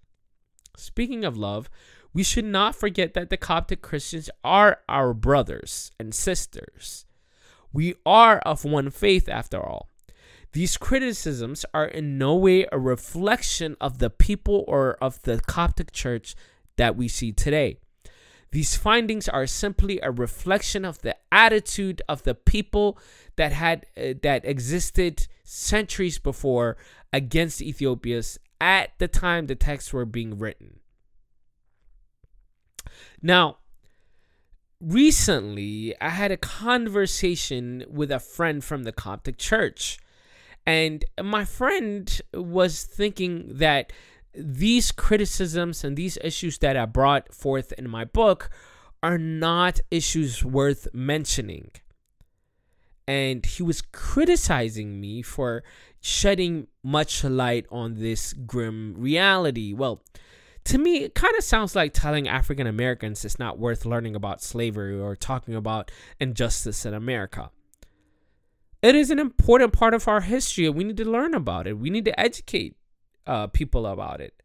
Speaking 0.75 1.23
of 1.23 1.37
love, 1.37 1.69
we 2.13 2.23
should 2.23 2.45
not 2.45 2.75
forget 2.75 3.13
that 3.13 3.29
the 3.29 3.37
Coptic 3.37 3.81
Christians 3.81 4.29
are 4.43 4.79
our 4.89 5.13
brothers 5.13 5.91
and 5.99 6.13
sisters. 6.13 7.05
We 7.71 7.95
are 8.05 8.39
of 8.39 8.65
one 8.65 8.89
faith, 8.89 9.29
after 9.29 9.61
all. 9.61 9.89
These 10.53 10.77
criticisms 10.77 11.65
are 11.73 11.85
in 11.85 12.17
no 12.17 12.35
way 12.35 12.65
a 12.71 12.79
reflection 12.79 13.75
of 13.81 13.99
the 13.99 14.09
people 14.09 14.63
or 14.67 14.95
of 15.03 15.21
the 15.23 15.39
Coptic 15.39 15.91
Church 15.91 16.35
that 16.77 16.95
we 16.95 17.07
see 17.07 17.31
today. 17.31 17.77
These 18.51 18.77
findings 18.77 19.27
are 19.27 19.45
simply 19.45 19.99
a 20.01 20.11
reflection 20.11 20.85
of 20.85 21.01
the 21.01 21.17
attitude 21.31 22.01
of 22.07 22.23
the 22.23 22.33
people 22.33 22.97
that 23.35 23.51
had 23.51 23.85
uh, 23.97 24.13
that 24.21 24.45
existed 24.45 25.27
centuries 25.43 26.17
before 26.17 26.77
against 27.11 27.61
Ethiopia's 27.61 28.39
at 28.59 28.91
the 28.99 29.07
time 29.07 29.47
the 29.47 29.55
texts 29.55 29.91
were 29.91 30.05
being 30.05 30.39
written. 30.39 30.79
Now, 33.21 33.57
recently 34.79 35.93
I 35.99 36.09
had 36.09 36.31
a 36.31 36.37
conversation 36.37 37.83
with 37.89 38.11
a 38.11 38.19
friend 38.19 38.63
from 38.63 38.83
the 38.83 38.93
Coptic 38.93 39.37
Church. 39.37 39.99
And 40.67 41.05
my 41.23 41.45
friend 41.45 42.21
was 42.33 42.83
thinking 42.83 43.45
that 43.47 43.93
these 44.33 44.91
criticisms 44.91 45.85
and 45.85 45.95
these 45.95 46.17
issues 46.21 46.57
that 46.57 46.75
I 46.75 46.85
brought 46.85 47.33
forth 47.33 47.71
in 47.77 47.89
my 47.89 48.03
book 48.03 48.49
are 49.01 49.17
not 49.17 49.79
issues 49.89 50.43
worth 50.43 50.89
mentioning. 50.93 51.71
And 53.07 53.45
he 53.45 53.63
was 53.63 53.81
criticizing 53.81 54.99
me 54.99 55.21
for 55.21 55.63
shedding 56.01 56.67
much 56.83 57.23
light 57.23 57.65
on 57.71 57.95
this 57.95 58.33
grim 58.33 58.93
reality. 58.97 59.73
Well, 59.73 60.03
to 60.65 60.77
me, 60.77 60.97
it 60.97 61.15
kind 61.15 61.33
of 61.37 61.45
sounds 61.45 61.77
like 61.77 61.93
telling 61.93 62.27
African 62.27 62.67
Americans 62.67 63.23
it's 63.23 63.39
not 63.39 63.57
worth 63.57 63.85
learning 63.85 64.17
about 64.17 64.43
slavery 64.43 64.99
or 64.99 65.15
talking 65.15 65.55
about 65.55 65.91
injustice 66.19 66.85
in 66.85 66.93
America. 66.93 67.51
It 68.81 68.95
is 68.95 69.09
an 69.09 69.19
important 69.19 69.73
part 69.73 69.93
of 69.93 70.07
our 70.07 70.21
history, 70.21 70.67
and 70.67 70.75
we 70.75 70.83
need 70.83 70.97
to 70.97 71.05
learn 71.09 71.33
about 71.33 71.67
it. 71.67 71.77
We 71.77 71.89
need 71.89 72.05
to 72.05 72.19
educate 72.19 72.75
uh, 73.25 73.47
people 73.47 73.85
about 73.87 74.21
it. 74.21 74.41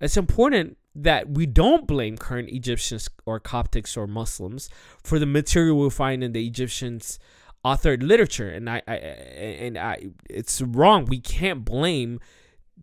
It's 0.00 0.16
important 0.16 0.78
that 0.94 1.28
we 1.28 1.46
don't 1.46 1.86
blame 1.86 2.16
current 2.16 2.48
Egyptians 2.50 3.08
or 3.26 3.38
Coptics 3.38 3.96
or 3.96 4.06
Muslims 4.06 4.70
for 5.02 5.18
the 5.18 5.26
material 5.26 5.78
we 5.78 5.90
find 5.90 6.24
in 6.24 6.32
the 6.32 6.46
Egyptians' 6.46 7.18
authored 7.64 8.02
literature, 8.02 8.48
and 8.48 8.70
I, 8.70 8.82
I 8.88 8.94
and 8.94 9.76
I, 9.76 10.06
it's 10.30 10.62
wrong. 10.62 11.04
We 11.04 11.20
can't 11.20 11.64
blame 11.64 12.20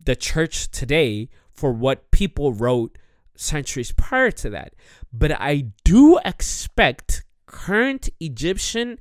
the 0.06 0.16
church 0.16 0.70
today 0.70 1.30
for 1.52 1.72
what 1.72 2.12
people 2.12 2.54
wrote 2.54 2.98
centuries 3.36 3.92
prior 3.92 4.32
to 4.32 4.50
that. 4.52 4.76
But 5.12 5.32
I 5.32 5.72
do 5.84 6.20
expect 6.24 7.24
current 7.46 8.10
Egyptian 8.20 9.00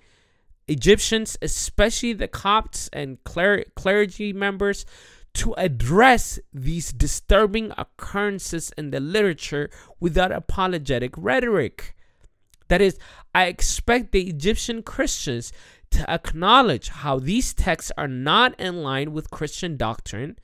Egyptians, 0.69 1.37
especially 1.43 2.13
the 2.13 2.29
Copts 2.29 2.89
and 2.93 3.23
cler- 3.25 3.65
clergy 3.75 4.33
members, 4.33 4.87
to 5.35 5.55
address 5.57 6.39
these 6.53 6.93
disturbing 6.93 7.73
occurrences 7.79 8.71
in 8.77 8.91
the 8.91 9.01
literature 9.01 9.71
without 9.99 10.31
apologetic 10.31 11.15
rhetoric. 11.17 11.95
That 12.69 12.81
is, 12.81 12.99
I 13.35 13.47
expect 13.47 14.13
the 14.13 14.29
Egyptian 14.29 14.83
Christians 14.83 15.53
to 15.91 16.11
acknowledge 16.11 16.89
how 16.89 17.19
these 17.19 17.55
texts 17.55 17.93
are 17.97 18.09
not 18.09 18.59
in 18.59 18.83
line 18.83 19.13
with 19.13 19.31
Christian 19.31 19.77
doctrine, 19.77 20.39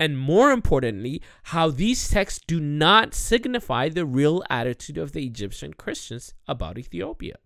and 0.00 0.18
more 0.18 0.50
importantly, 0.50 1.20
how 1.44 1.70
these 1.70 2.08
texts 2.08 2.40
do 2.46 2.60
not 2.60 3.14
signify 3.14 3.88
the 3.88 4.06
real 4.06 4.42
attitude 4.48 4.98
of 4.98 5.12
the 5.12 5.24
Egyptian 5.24 5.74
Christians 5.74 6.34
about 6.46 6.78
Ethiopia. 6.78 7.36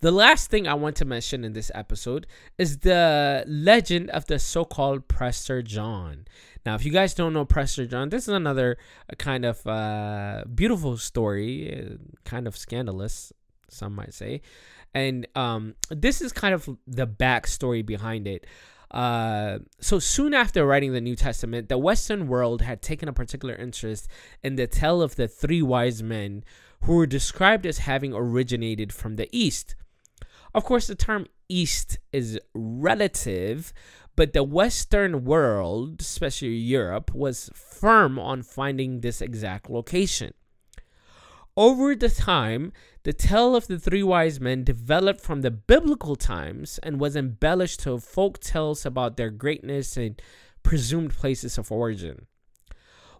The 0.00 0.12
last 0.12 0.48
thing 0.48 0.68
I 0.68 0.74
want 0.74 0.94
to 0.96 1.04
mention 1.04 1.42
in 1.42 1.54
this 1.54 1.72
episode 1.74 2.28
is 2.56 2.78
the 2.78 3.42
legend 3.48 4.10
of 4.10 4.26
the 4.26 4.38
so 4.38 4.64
called 4.64 5.08
Prester 5.08 5.60
John. 5.60 6.26
Now, 6.64 6.76
if 6.76 6.84
you 6.84 6.92
guys 6.92 7.14
don't 7.14 7.32
know 7.32 7.44
Prester 7.44 7.84
John, 7.84 8.08
this 8.10 8.28
is 8.28 8.34
another 8.34 8.78
uh, 9.10 9.16
kind 9.16 9.44
of 9.44 9.66
uh, 9.66 10.44
beautiful 10.54 10.98
story, 10.98 11.84
uh, 11.90 11.96
kind 12.22 12.46
of 12.46 12.56
scandalous, 12.56 13.32
some 13.68 13.96
might 13.96 14.14
say. 14.14 14.42
And 14.94 15.26
um, 15.34 15.74
this 15.90 16.22
is 16.22 16.32
kind 16.32 16.54
of 16.54 16.68
the 16.86 17.08
backstory 17.08 17.84
behind 17.84 18.28
it. 18.28 18.46
Uh, 18.92 19.58
so 19.80 19.98
soon 19.98 20.32
after 20.32 20.64
writing 20.64 20.92
the 20.92 21.00
New 21.00 21.16
Testament, 21.16 21.68
the 21.68 21.76
Western 21.76 22.28
world 22.28 22.62
had 22.62 22.82
taken 22.82 23.08
a 23.08 23.12
particular 23.12 23.56
interest 23.56 24.06
in 24.44 24.54
the 24.54 24.68
tale 24.68 25.02
of 25.02 25.16
the 25.16 25.26
three 25.26 25.60
wise 25.60 26.04
men 26.04 26.44
who 26.82 26.94
were 26.94 27.06
described 27.06 27.66
as 27.66 27.78
having 27.78 28.14
originated 28.14 28.92
from 28.92 29.16
the 29.16 29.28
East. 29.32 29.74
Of 30.58 30.64
course, 30.64 30.88
the 30.88 30.96
term 30.96 31.28
East 31.48 31.98
is 32.12 32.36
relative, 32.52 33.72
but 34.16 34.32
the 34.32 34.42
Western 34.42 35.24
world, 35.24 36.00
especially 36.00 36.56
Europe, 36.56 37.14
was 37.14 37.48
firm 37.54 38.18
on 38.18 38.42
finding 38.42 39.00
this 39.00 39.22
exact 39.22 39.70
location. 39.70 40.34
Over 41.56 41.94
the 41.94 42.08
time, 42.08 42.72
the 43.04 43.12
tale 43.12 43.54
of 43.54 43.68
the 43.68 43.78
three 43.78 44.02
wise 44.02 44.40
men 44.40 44.64
developed 44.64 45.20
from 45.20 45.42
the 45.42 45.52
biblical 45.52 46.16
times 46.16 46.80
and 46.82 46.98
was 46.98 47.14
embellished 47.14 47.78
to 47.84 48.00
folk 48.00 48.40
tales 48.40 48.84
about 48.84 49.16
their 49.16 49.30
greatness 49.30 49.96
and 49.96 50.20
presumed 50.64 51.12
places 51.12 51.56
of 51.56 51.70
origin. 51.70 52.26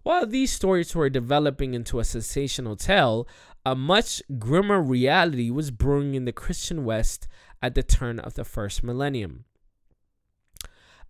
While 0.08 0.26
these 0.26 0.50
stories 0.50 0.94
were 0.94 1.10
developing 1.10 1.74
into 1.74 2.00
a 2.00 2.04
sensational 2.04 2.76
tale, 2.76 3.28
a 3.66 3.74
much 3.74 4.22
grimmer 4.38 4.80
reality 4.80 5.50
was 5.50 5.70
brewing 5.70 6.14
in 6.14 6.24
the 6.24 6.32
Christian 6.32 6.86
West 6.86 7.28
at 7.60 7.74
the 7.74 7.82
turn 7.82 8.18
of 8.18 8.32
the 8.32 8.42
first 8.46 8.82
millennium. 8.82 9.44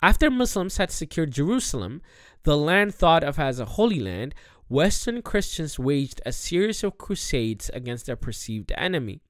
After 0.01 0.29
Muslims 0.29 0.75
had 0.75 0.91
secured 0.91 1.31
Jerusalem, 1.31 2.01
the 2.43 2.57
land 2.57 2.93
thought 2.93 3.23
of 3.23 3.39
as 3.39 3.61
a 3.61 3.79
holy 3.79 4.01
land, 4.01 4.35
Western 4.67 5.21
Christians 5.21 5.79
waged 5.79 6.19
a 6.25 6.33
series 6.33 6.83
of 6.83 6.97
crusades 6.97 7.69
against 7.73 8.05
their 8.05 8.17
perceived 8.17 8.73
enemy. 8.75 9.21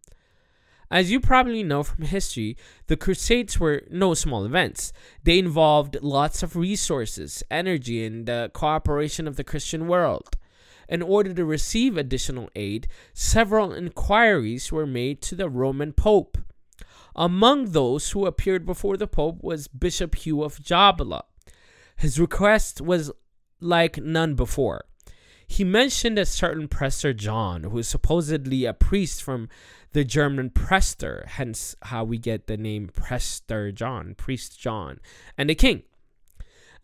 As 0.91 1.11
you 1.11 1.19
probably 1.19 1.61
know 1.61 1.83
from 1.83 2.05
history, 2.05 2.57
the 2.87 2.97
Crusades 2.97 3.59
were 3.59 3.83
no 3.91 4.15
small 4.15 4.43
events. 4.43 4.91
They 5.23 5.37
involved 5.37 5.97
lots 6.01 6.41
of 6.41 6.55
resources, 6.55 7.43
energy, 7.51 8.03
and 8.03 8.25
the 8.25 8.49
cooperation 8.53 9.27
of 9.27 9.35
the 9.35 9.43
Christian 9.43 9.87
world. 9.87 10.35
In 10.87 11.03
order 11.03 11.31
to 11.35 11.45
receive 11.45 11.95
additional 11.95 12.49
aid, 12.55 12.87
several 13.13 13.71
inquiries 13.71 14.71
were 14.71 14.87
made 14.87 15.21
to 15.21 15.35
the 15.35 15.47
Roman 15.47 15.93
Pope. 15.93 16.39
Among 17.15 17.71
those 17.71 18.09
who 18.11 18.25
appeared 18.25 18.65
before 18.65 18.97
the 18.97 19.05
Pope 19.05 19.43
was 19.43 19.67
Bishop 19.67 20.15
Hugh 20.15 20.41
of 20.41 20.57
Jabala. 20.57 21.21
His 21.95 22.19
request 22.19 22.81
was 22.81 23.11
like 23.59 23.97
none 23.97 24.33
before. 24.33 24.85
He 25.51 25.63
mentioned 25.63 26.19
a 26.19 26.27
certain 26.27 26.67
Prester 26.67 27.11
John, 27.11 27.63
who 27.63 27.79
is 27.79 27.87
supposedly 27.87 28.65
a 28.65 28.73
priest 28.73 29.23
from 29.23 29.49
the 29.93 30.03
German 30.05 30.51
Prester, 30.51 31.25
hence 31.27 31.75
how 31.81 32.03
we 32.03 32.19
get 32.19 32.45
the 32.45 32.55
name 32.55 32.87
Prester 32.87 33.71
John, 33.71 34.13
Priest 34.13 34.59
John, 34.59 34.99
and 35.39 35.49
a 35.49 35.55
king. 35.55 35.81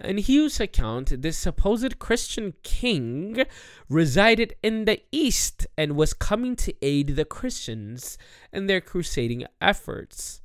In 0.04 0.17
Hugh's 0.17 0.60
account, 0.60 1.21
this 1.21 1.38
supposed 1.38 1.99
Christian 1.99 2.56
king 2.63 3.45
resided 3.88 4.56
in 4.63 4.86
the 4.86 4.99
east 5.12 5.67
and 5.78 5.95
was 5.95 6.13
coming 6.13 6.56
to 6.58 6.73
aid 6.82 7.15
the 7.15 7.23
Christians 7.23 8.17
in 8.51 8.65
their 8.65 8.82
crusading 8.82 9.45
efforts. 9.62 10.41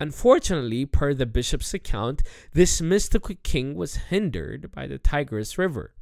Unfortunately, 0.00 0.86
per 0.86 1.12
the 1.12 1.26
bishop's 1.26 1.74
account, 1.74 2.22
this 2.54 2.80
mystical 2.80 3.36
king 3.42 3.74
was 3.74 4.08
hindered 4.08 4.72
by 4.72 4.86
the 4.86 4.98
Tigris 4.98 5.58
River. 5.58 5.92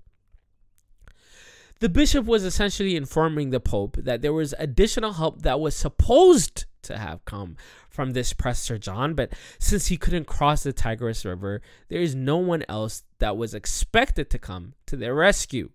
The 1.81 1.89
bishop 1.89 2.27
was 2.27 2.45
essentially 2.45 2.95
informing 2.95 3.51
the 3.51 3.59
pope 3.59 3.97
that 3.97 4.21
there 4.21 4.35
was 4.35 4.55
additional 4.59 5.15
help 5.15 5.43
that 5.43 5.61
was 5.61 5.75
supposed 5.75 6.67
to 6.83 6.99
have 6.99 7.25
come 7.25 7.57
from 7.89 8.11
this 8.11 8.35
Prester 8.35 8.77
John, 8.79 9.15
but 9.15 9.33
since 9.59 9.87
he 9.87 9.97
couldn't 9.97 10.27
cross 10.27 10.63
the 10.63 10.75
Tigris 10.75 11.25
River, 11.25 11.63
there 11.89 12.01
is 12.01 12.15
no 12.15 12.37
one 12.37 12.65
else 12.69 13.05
that 13.19 13.39
was 13.39 13.55
expected 13.55 14.29
to 14.29 14.39
come 14.39 14.75
to 14.87 14.97
their 14.97 15.15
rescue. 15.15 15.71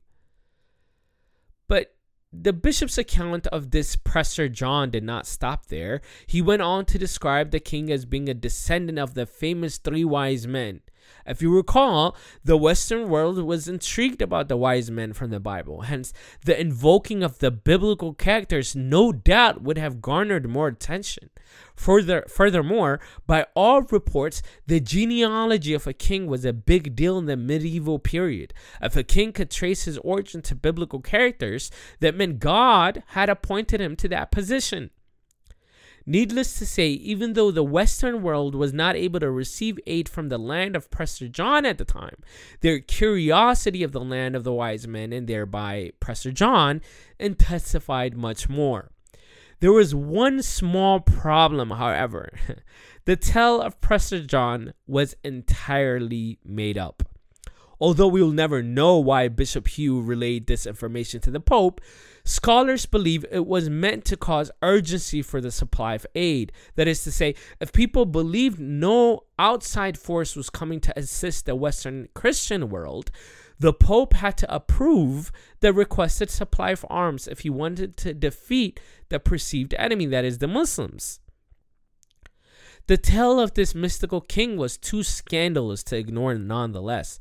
But 1.67 1.95
the 2.31 2.53
bishop's 2.53 2.99
account 2.99 3.47
of 3.47 3.71
this 3.71 3.95
Prester 3.95 4.47
John 4.47 4.91
did 4.91 5.03
not 5.03 5.25
stop 5.25 5.67
there. 5.67 6.01
He 6.27 6.41
went 6.41 6.61
on 6.61 6.85
to 6.85 6.99
describe 6.99 7.49
the 7.49 7.59
king 7.59 7.91
as 7.91 8.05
being 8.05 8.29
a 8.29 8.35
descendant 8.35 8.99
of 8.99 9.15
the 9.15 9.25
famous 9.25 9.79
three 9.79 10.05
wise 10.05 10.45
men. 10.45 10.81
If 11.25 11.41
you 11.41 11.55
recall, 11.55 12.15
the 12.43 12.57
Western 12.57 13.09
world 13.09 13.41
was 13.43 13.67
intrigued 13.67 14.21
about 14.21 14.47
the 14.47 14.57
wise 14.57 14.91
men 14.91 15.13
from 15.13 15.31
the 15.31 15.39
Bible. 15.39 15.81
Hence, 15.81 16.13
the 16.43 16.59
invoking 16.59 17.23
of 17.23 17.39
the 17.39 17.51
biblical 17.51 18.13
characters 18.13 18.75
no 18.75 19.11
doubt 19.11 19.61
would 19.61 19.77
have 19.77 20.01
garnered 20.01 20.47
more 20.47 20.67
attention. 20.67 21.29
Further, 21.75 22.25
furthermore, 22.27 22.99
by 23.27 23.45
all 23.55 23.81
reports, 23.81 24.41
the 24.67 24.79
genealogy 24.79 25.73
of 25.73 25.87
a 25.87 25.93
king 25.93 26.27
was 26.27 26.45
a 26.45 26.53
big 26.53 26.95
deal 26.95 27.17
in 27.17 27.25
the 27.25 27.37
medieval 27.37 27.99
period. 27.99 28.53
If 28.81 28.95
a 28.95 29.03
king 29.03 29.31
could 29.31 29.51
trace 29.51 29.83
his 29.83 29.97
origin 29.99 30.41
to 30.43 30.55
biblical 30.55 31.01
characters, 31.01 31.71
that 31.99 32.15
meant 32.15 32.39
God 32.39 33.03
had 33.07 33.29
appointed 33.29 33.81
him 33.81 33.95
to 33.97 34.07
that 34.09 34.31
position. 34.31 34.91
Needless 36.07 36.59
to 36.59 36.65
say, 36.67 36.89
even 36.89 37.33
though 37.33 37.49
the 37.49 37.63
Western 37.63 38.21
world 38.21 38.53
was 38.53 38.71
not 38.71 38.95
able 38.95 39.19
to 39.19 39.31
receive 39.31 39.79
aid 39.87 40.07
from 40.07 40.29
the 40.29 40.37
land 40.37 40.75
of 40.75 40.91
Prester 40.91 41.27
John 41.27 41.65
at 41.65 41.79
the 41.79 41.85
time, 41.85 42.17
their 42.61 42.79
curiosity 42.79 43.81
of 43.81 43.91
the 43.91 43.99
land 43.99 44.35
of 44.35 44.43
the 44.43 44.53
wise 44.53 44.87
men 44.87 45.11
and 45.11 45.27
thereby 45.27 45.91
Prester 45.99 46.31
John 46.31 46.81
intensified 47.19 48.15
much 48.15 48.47
more. 48.47 48.91
There 49.61 49.71
was 49.71 49.95
one 49.95 50.43
small 50.43 50.99
problem, 50.99 51.71
however. 51.71 52.31
the 53.05 53.15
tale 53.15 53.59
of 53.59 53.81
Prester 53.81 54.21
John 54.21 54.73
was 54.85 55.15
entirely 55.23 56.37
made 56.45 56.77
up. 56.77 57.01
Although 57.79 58.07
we 58.07 58.21
will 58.21 58.31
never 58.31 58.61
know 58.61 58.99
why 58.99 59.27
Bishop 59.27 59.67
Hugh 59.67 60.01
relayed 60.01 60.47
this 60.47 60.65
information 60.65 61.19
to 61.21 61.31
the 61.31 61.39
Pope, 61.39 61.81
scholars 62.25 62.85
believe 62.85 63.25
it 63.31 63.45
was 63.45 63.69
meant 63.69 64.03
to 64.05 64.17
cause 64.17 64.51
urgency 64.61 65.21
for 65.21 65.39
the 65.39 65.51
supply 65.51 65.93
of 65.93 66.05
aid. 66.15 66.51
That 66.75 66.89
is 66.89 67.03
to 67.05 67.11
say, 67.11 67.35
if 67.61 67.71
people 67.71 68.05
believed 68.05 68.59
no 68.59 69.21
outside 69.39 69.97
force 69.97 70.35
was 70.35 70.49
coming 70.49 70.81
to 70.81 70.99
assist 70.99 71.45
the 71.45 71.55
Western 71.55 72.09
Christian 72.13 72.69
world, 72.69 73.11
the 73.57 73.71
Pope 73.71 74.13
had 74.13 74.37
to 74.39 74.53
approve 74.53 75.31
the 75.61 75.71
requested 75.71 76.29
supply 76.29 76.71
of 76.71 76.85
arms 76.89 77.27
if 77.27 77.39
he 77.39 77.49
wanted 77.49 77.95
to 77.97 78.13
defeat 78.13 78.79
the 79.09 79.19
perceived 79.19 79.73
enemy, 79.75 80.05
that 80.07 80.25
is, 80.25 80.39
the 80.39 80.47
Muslims. 80.47 81.21
The 82.87 82.97
tale 82.97 83.39
of 83.39 83.53
this 83.53 83.73
mystical 83.73 84.21
king 84.21 84.57
was 84.57 84.77
too 84.77 85.03
scandalous 85.03 85.83
to 85.85 85.97
ignore 85.97 86.35
nonetheless. 86.35 87.19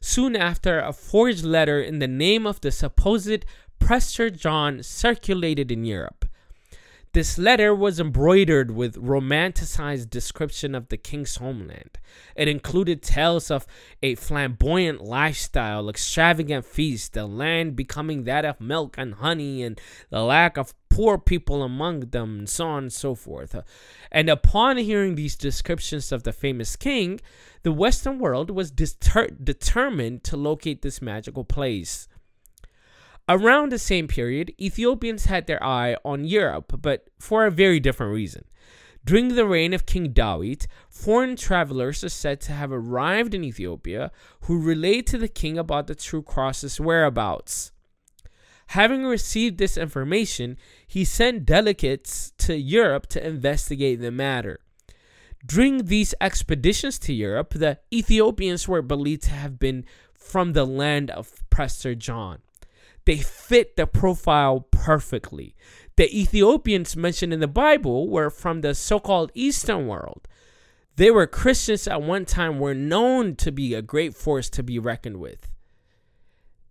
Soon 0.00 0.36
after, 0.36 0.80
a 0.80 0.92
forged 0.92 1.44
letter 1.44 1.80
in 1.80 1.98
the 1.98 2.08
name 2.08 2.46
of 2.46 2.60
the 2.60 2.70
supposed 2.70 3.44
Prester 3.78 4.30
John 4.30 4.82
circulated 4.82 5.70
in 5.70 5.84
Europe. 5.84 6.24
This 7.14 7.38
letter 7.38 7.72
was 7.72 8.00
embroidered 8.00 8.72
with 8.72 8.96
romanticized 8.96 10.10
description 10.10 10.74
of 10.74 10.88
the 10.88 10.96
king's 10.96 11.36
homeland. 11.36 11.96
It 12.34 12.48
included 12.48 13.02
tales 13.02 13.52
of 13.52 13.68
a 14.02 14.16
flamboyant 14.16 15.00
lifestyle, 15.00 15.88
extravagant 15.88 16.64
feasts, 16.64 17.08
the 17.08 17.24
land 17.26 17.76
becoming 17.76 18.24
that 18.24 18.44
of 18.44 18.60
milk 18.60 18.96
and 18.98 19.14
honey, 19.14 19.62
and 19.62 19.80
the 20.10 20.24
lack 20.24 20.56
of 20.56 20.74
poor 20.88 21.16
people 21.16 21.62
among 21.62 22.00
them, 22.10 22.38
and 22.40 22.48
so 22.48 22.66
on 22.66 22.82
and 22.82 22.92
so 22.92 23.14
forth. 23.14 23.54
And 24.10 24.28
upon 24.28 24.78
hearing 24.78 25.14
these 25.14 25.36
descriptions 25.36 26.10
of 26.10 26.24
the 26.24 26.32
famous 26.32 26.74
king, 26.74 27.20
the 27.62 27.70
Western 27.70 28.18
world 28.18 28.50
was 28.50 28.72
deter- 28.72 29.28
determined 29.28 30.24
to 30.24 30.36
locate 30.36 30.82
this 30.82 31.00
magical 31.00 31.44
place. 31.44 32.08
Around 33.28 33.72
the 33.72 33.78
same 33.78 34.06
period, 34.06 34.52
Ethiopians 34.60 35.24
had 35.24 35.46
their 35.46 35.62
eye 35.62 35.96
on 36.04 36.24
Europe, 36.24 36.78
but 36.82 37.08
for 37.18 37.46
a 37.46 37.50
very 37.50 37.80
different 37.80 38.12
reason. 38.12 38.44
During 39.04 39.28
the 39.28 39.46
reign 39.46 39.72
of 39.72 39.86
King 39.86 40.12
Dawit, 40.12 40.66
foreign 40.88 41.36
travelers 41.36 42.04
are 42.04 42.08
said 42.08 42.40
to 42.42 42.52
have 42.52 42.72
arrived 42.72 43.34
in 43.34 43.44
Ethiopia 43.44 44.10
who 44.42 44.60
relayed 44.60 45.06
to 45.08 45.18
the 45.18 45.28
king 45.28 45.58
about 45.58 45.86
the 45.86 45.94
true 45.94 46.22
cross's 46.22 46.80
whereabouts. 46.80 47.72
Having 48.68 49.04
received 49.04 49.58
this 49.58 49.76
information, 49.76 50.56
he 50.86 51.04
sent 51.04 51.44
delegates 51.44 52.32
to 52.38 52.56
Europe 52.56 53.06
to 53.08 53.26
investigate 53.26 54.00
the 54.00 54.10
matter. 54.10 54.60
During 55.46 55.84
these 55.84 56.14
expeditions 56.20 56.98
to 57.00 57.12
Europe, 57.12 57.54
the 57.54 57.78
Ethiopians 57.92 58.66
were 58.66 58.80
believed 58.80 59.24
to 59.24 59.30
have 59.30 59.58
been 59.58 59.84
from 60.14 60.54
the 60.54 60.64
land 60.64 61.10
of 61.10 61.42
Prester 61.50 61.94
John. 61.94 62.38
They 63.04 63.18
fit 63.18 63.76
the 63.76 63.86
profile 63.86 64.66
perfectly. 64.70 65.54
The 65.96 66.18
Ethiopians 66.18 66.96
mentioned 66.96 67.32
in 67.32 67.40
the 67.40 67.46
Bible 67.46 68.08
were 68.08 68.30
from 68.30 68.60
the 68.60 68.74
so 68.74 68.98
called 68.98 69.30
Eastern 69.34 69.86
world. 69.86 70.26
They 70.96 71.10
were 71.10 71.26
Christians 71.26 71.88
at 71.88 72.02
one 72.02 72.24
time, 72.24 72.58
were 72.58 72.74
known 72.74 73.36
to 73.36 73.52
be 73.52 73.74
a 73.74 73.82
great 73.82 74.14
force 74.14 74.48
to 74.50 74.62
be 74.62 74.78
reckoned 74.78 75.18
with. 75.18 75.50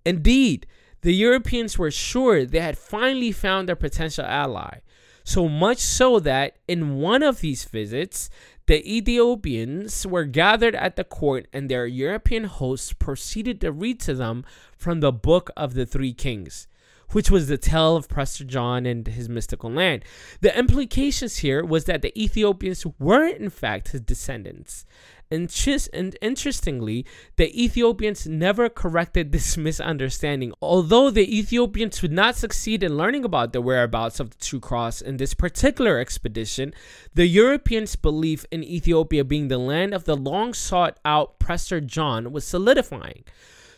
Indeed, 0.06 0.66
the 1.02 1.14
Europeans 1.14 1.78
were 1.78 1.92
sure 1.92 2.46
they 2.46 2.62
had 2.62 2.78
finally 2.78 3.32
found 3.32 3.68
their 3.68 3.76
potential 3.76 4.26
ally. 4.26 4.80
So 5.26 5.48
much 5.48 5.80
so 5.80 6.20
that 6.20 6.58
in 6.68 6.96
one 6.96 7.24
of 7.24 7.42
these 7.42 7.66
visits, 7.66 8.30
the 8.66 8.82
Ethiopians 8.90 10.08
were 10.08 10.26
gathered 10.26 10.76
at 10.76 10.96
the 10.96 11.04
court, 11.04 11.48
and 11.52 11.70
their 11.70 11.86
European 11.86 12.46
hosts 12.46 12.94
proceeded 12.94 13.60
to 13.62 13.72
read 13.72 14.00
to 14.02 14.14
them 14.14 14.46
from 14.78 15.00
the 15.00 15.12
Book 15.12 15.50
of 15.58 15.74
the 15.74 15.86
Three 15.86 16.14
Kings, 16.14 16.68
which 17.14 17.32
was 17.32 17.48
the 17.48 17.58
tale 17.58 17.96
of 17.96 18.08
Prester 18.08 18.44
John 18.44 18.86
and 18.86 19.08
his 19.08 19.30
mystical 19.30 19.72
land. 19.72 20.04
The 20.42 20.58
implications 20.58 21.38
here 21.38 21.64
was 21.64 21.86
that 21.86 22.02
the 22.02 22.22
Ethiopians 22.22 22.86
were, 23.00 23.26
in 23.26 23.50
fact, 23.50 23.90
his 23.90 24.02
descendants, 24.02 24.86
and, 25.34 25.90
and 25.94 26.16
interestingly, 26.22 27.06
the 27.38 27.64
Ethiopians 27.64 28.28
never 28.28 28.70
corrected 28.70 29.32
this 29.32 29.58
misunderstanding. 29.70 30.54
Although 30.62 31.10
the 31.10 31.40
Ethiopians 31.40 32.02
would 32.02 32.12
not 32.12 32.36
succeed 32.36 32.84
in 32.84 32.98
learning 32.98 33.26
about 33.26 33.52
the 33.52 33.62
whereabouts 33.62 34.20
of 34.20 34.30
the 34.30 34.38
true 34.38 34.60
cross 34.60 35.02
in 35.02 35.18
this 35.18 35.34
particular 35.34 35.98
expedition, 35.98 36.74
the 37.14 37.26
Europeans' 37.26 37.96
belief 37.96 38.46
in 38.52 38.64
Ethiopia 38.64 39.24
being 39.24 39.48
the 39.48 39.58
land 39.58 39.94
of 39.94 40.04
the 40.04 40.16
long 40.16 40.54
sought 40.54 41.00
out 41.04 41.40
Prester 41.40 41.82
John 41.82 42.32
was 42.32 42.46
solidifying. 42.46 43.24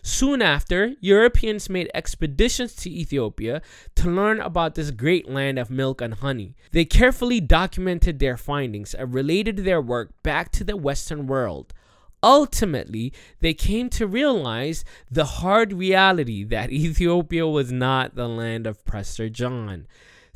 Soon 0.07 0.39
after, 0.39 0.93
Europeans 1.01 1.67
made 1.67 1.89
expeditions 1.95 2.75
to 2.75 2.91
Ethiopia 2.91 3.63
to 3.95 4.07
learn 4.07 4.39
about 4.39 4.75
this 4.75 4.91
great 4.91 5.27
land 5.27 5.57
of 5.57 5.71
milk 5.71 5.99
and 5.99 6.13
honey. 6.13 6.55
They 6.71 6.85
carefully 6.85 7.41
documented 7.41 8.19
their 8.19 8.37
findings 8.37 8.93
and 8.93 9.11
related 9.11 9.57
their 9.57 9.81
work 9.81 10.11
back 10.21 10.51
to 10.51 10.63
the 10.63 10.77
Western 10.77 11.25
world. 11.25 11.73
Ultimately, 12.21 13.13
they 13.39 13.55
came 13.55 13.89
to 13.89 14.05
realize 14.05 14.85
the 15.09 15.25
hard 15.25 15.73
reality 15.73 16.43
that 16.43 16.71
Ethiopia 16.71 17.47
was 17.47 17.71
not 17.71 18.13
the 18.13 18.29
land 18.29 18.67
of 18.67 18.85
Prester 18.85 19.27
John. 19.27 19.87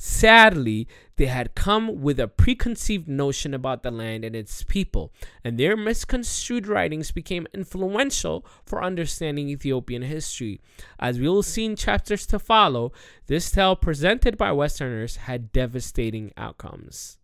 Sadly, 0.01 0.87
they 1.17 1.25
had 1.25 1.55
come 1.55 1.99
with 1.99 2.21
a 2.21 2.27
preconceived 2.29 3.09
notion 3.09 3.53
about 3.53 3.83
the 3.83 3.91
land 3.91 4.23
and 4.23 4.33
its 4.33 4.63
people, 4.63 5.11
and 5.43 5.59
their 5.59 5.75
misconstrued 5.75 6.67
writings 6.67 7.11
became 7.11 7.47
influential 7.53 8.45
for 8.65 8.81
understanding 8.81 9.49
Ethiopian 9.49 10.03
history. 10.03 10.61
As 10.99 11.19
we 11.19 11.27
will 11.27 11.43
see 11.43 11.65
in 11.65 11.75
chapters 11.75 12.25
to 12.27 12.39
follow, 12.39 12.93
this 13.27 13.51
tale 13.51 13.75
presented 13.75 14.37
by 14.37 14.53
Westerners 14.53 15.17
had 15.17 15.51
devastating 15.51 16.31
outcomes. 16.37 17.17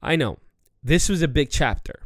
I 0.00 0.14
know, 0.14 0.38
this 0.80 1.08
was 1.08 1.22
a 1.22 1.28
big 1.28 1.50
chapter, 1.50 2.04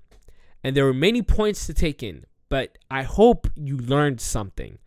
and 0.63 0.75
there 0.75 0.87
were 0.87 0.95
many 0.95 1.21
points 1.21 1.67
to 1.67 1.75
take 1.75 2.03
in, 2.03 2.25
but 2.49 2.79
I 2.91 3.03
hope 3.03 3.49
you 3.55 3.77
learned 3.77 4.23
something. 4.23 4.79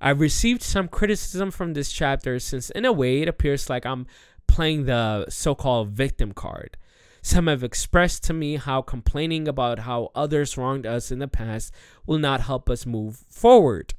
I've 0.00 0.20
received 0.20 0.62
some 0.62 0.88
criticism 0.88 1.50
from 1.50 1.74
this 1.74 1.92
chapter 1.92 2.38
since, 2.38 2.70
in 2.70 2.84
a 2.84 2.92
way, 2.92 3.22
it 3.22 3.28
appears 3.28 3.68
like 3.68 3.84
I'm 3.84 4.06
playing 4.46 4.84
the 4.84 5.26
so 5.28 5.54
called 5.54 5.90
victim 5.90 6.32
card. 6.32 6.76
Some 7.20 7.48
have 7.48 7.64
expressed 7.64 8.22
to 8.24 8.32
me 8.32 8.56
how 8.56 8.80
complaining 8.80 9.48
about 9.48 9.80
how 9.80 10.10
others 10.14 10.56
wronged 10.56 10.86
us 10.86 11.10
in 11.10 11.18
the 11.18 11.28
past 11.28 11.72
will 12.06 12.18
not 12.18 12.42
help 12.42 12.70
us 12.70 12.86
move 12.86 13.16
forward. 13.28 13.94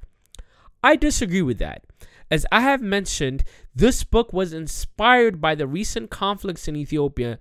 I 0.82 0.96
disagree 0.96 1.42
with 1.42 1.60
that. 1.60 1.84
As 2.32 2.46
I 2.52 2.62
have 2.62 2.82
mentioned, 2.82 3.44
this 3.76 4.04
book 4.04 4.32
was 4.32 4.54
inspired 4.54 5.42
by 5.42 5.56
the 5.56 5.68
recent 5.68 6.10
conflicts 6.10 6.68
in 6.68 6.76
Ethiopia, 6.76 7.40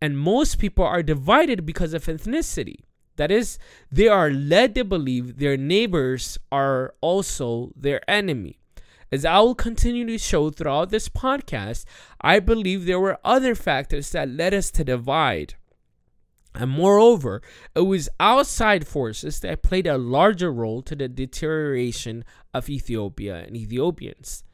and 0.00 0.18
most 0.18 0.58
people 0.58 0.84
are 0.84 1.02
divided 1.02 1.66
because 1.66 1.94
of 1.94 2.04
ethnicity. 2.04 2.84
That 3.18 3.32
is, 3.32 3.58
they 3.90 4.06
are 4.06 4.30
led 4.30 4.76
to 4.76 4.84
believe 4.84 5.38
their 5.38 5.56
neighbors 5.56 6.38
are 6.52 6.94
also 7.00 7.72
their 7.74 8.00
enemy. 8.08 8.60
As 9.10 9.24
I 9.24 9.40
will 9.40 9.56
continue 9.56 10.06
to 10.06 10.18
show 10.18 10.50
throughout 10.50 10.90
this 10.90 11.08
podcast, 11.08 11.84
I 12.20 12.38
believe 12.38 12.86
there 12.86 13.00
were 13.00 13.18
other 13.24 13.56
factors 13.56 14.10
that 14.12 14.28
led 14.28 14.54
us 14.54 14.70
to 14.72 14.84
divide. 14.84 15.54
And 16.54 16.70
moreover, 16.70 17.42
it 17.74 17.80
was 17.80 18.08
outside 18.20 18.86
forces 18.86 19.40
that 19.40 19.62
played 19.62 19.88
a 19.88 19.98
larger 19.98 20.52
role 20.52 20.82
to 20.82 20.94
the 20.94 21.08
deterioration 21.08 22.24
of 22.54 22.70
Ethiopia 22.70 23.44
and 23.46 23.56
Ethiopians. 23.56 24.44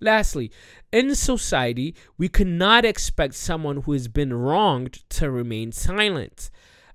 Lastly, 0.00 0.50
in 0.90 1.14
society, 1.14 1.94
we 2.18 2.28
cannot 2.28 2.84
expect 2.84 3.34
someone 3.34 3.82
who 3.82 3.92
has 3.92 4.08
been 4.08 4.32
wronged 4.32 5.08
to 5.10 5.30
remain 5.30 5.70
silent. 5.70 6.50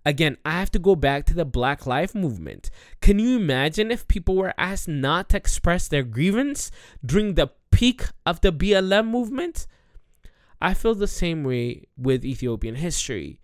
Again, 0.06 0.38
I 0.46 0.52
have 0.52 0.70
to 0.72 0.80
go 0.80 0.96
back 0.96 1.26
to 1.26 1.34
the 1.34 1.46
Black 1.46 1.88
Life 1.88 2.14
Movement. 2.14 2.70
Can 3.02 3.18
you 3.18 3.38
imagine 3.38 3.90
if 3.90 4.08
people 4.08 4.36
were 4.36 4.54
asked 4.56 4.88
not 4.88 5.30
to 5.30 5.38
express 5.38 5.88
their 5.88 6.04
grievance 6.04 6.70
during 7.04 7.34
the 7.34 7.50
peak 7.72 8.04
of 8.24 8.42
the 8.42 8.52
BLM 8.52 9.08
movement? 9.08 9.66
I 10.62 10.76
feel 10.76 10.94
the 10.94 11.08
same 11.08 11.44
way 11.44 11.88
with 11.98 12.24
Ethiopian 12.24 12.76
history. 12.76 13.40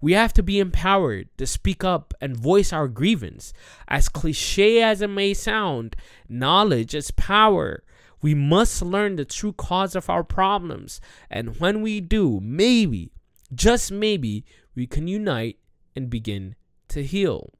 We 0.00 0.12
have 0.12 0.32
to 0.34 0.42
be 0.42 0.60
empowered 0.60 1.28
to 1.36 1.46
speak 1.46 1.84
up 1.84 2.14
and 2.22 2.36
voice 2.36 2.72
our 2.72 2.88
grievance. 2.88 3.52
As 3.86 4.08
cliche 4.08 4.80
as 4.82 5.02
it 5.02 5.08
may 5.08 5.34
sound, 5.34 5.94
knowledge 6.26 6.94
is 6.94 7.10
power. 7.10 7.82
We 8.22 8.34
must 8.34 8.80
learn 8.80 9.16
the 9.16 9.24
true 9.26 9.52
cause 9.52 9.94
of 9.94 10.08
our 10.08 10.24
problems. 10.24 11.00
And 11.28 11.58
when 11.60 11.82
we 11.82 12.00
do, 12.00 12.40
maybe, 12.40 13.12
just 13.54 13.92
maybe, 13.92 14.44
we 14.74 14.86
can 14.86 15.08
unite 15.08 15.58
and 15.98 16.08
begin 16.08 16.54
to 16.86 17.02
heal. 17.02 17.52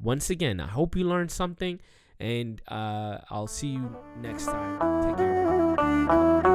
Once 0.00 0.30
again, 0.30 0.60
I 0.60 0.68
hope 0.68 0.94
you 0.94 1.04
learned 1.04 1.32
something, 1.32 1.80
and 2.20 2.62
uh, 2.68 3.18
I'll 3.28 3.48
see 3.48 3.74
you 3.74 3.96
next 4.22 4.46
time. 4.46 4.78
Take 5.02 5.16
care. 5.18 6.53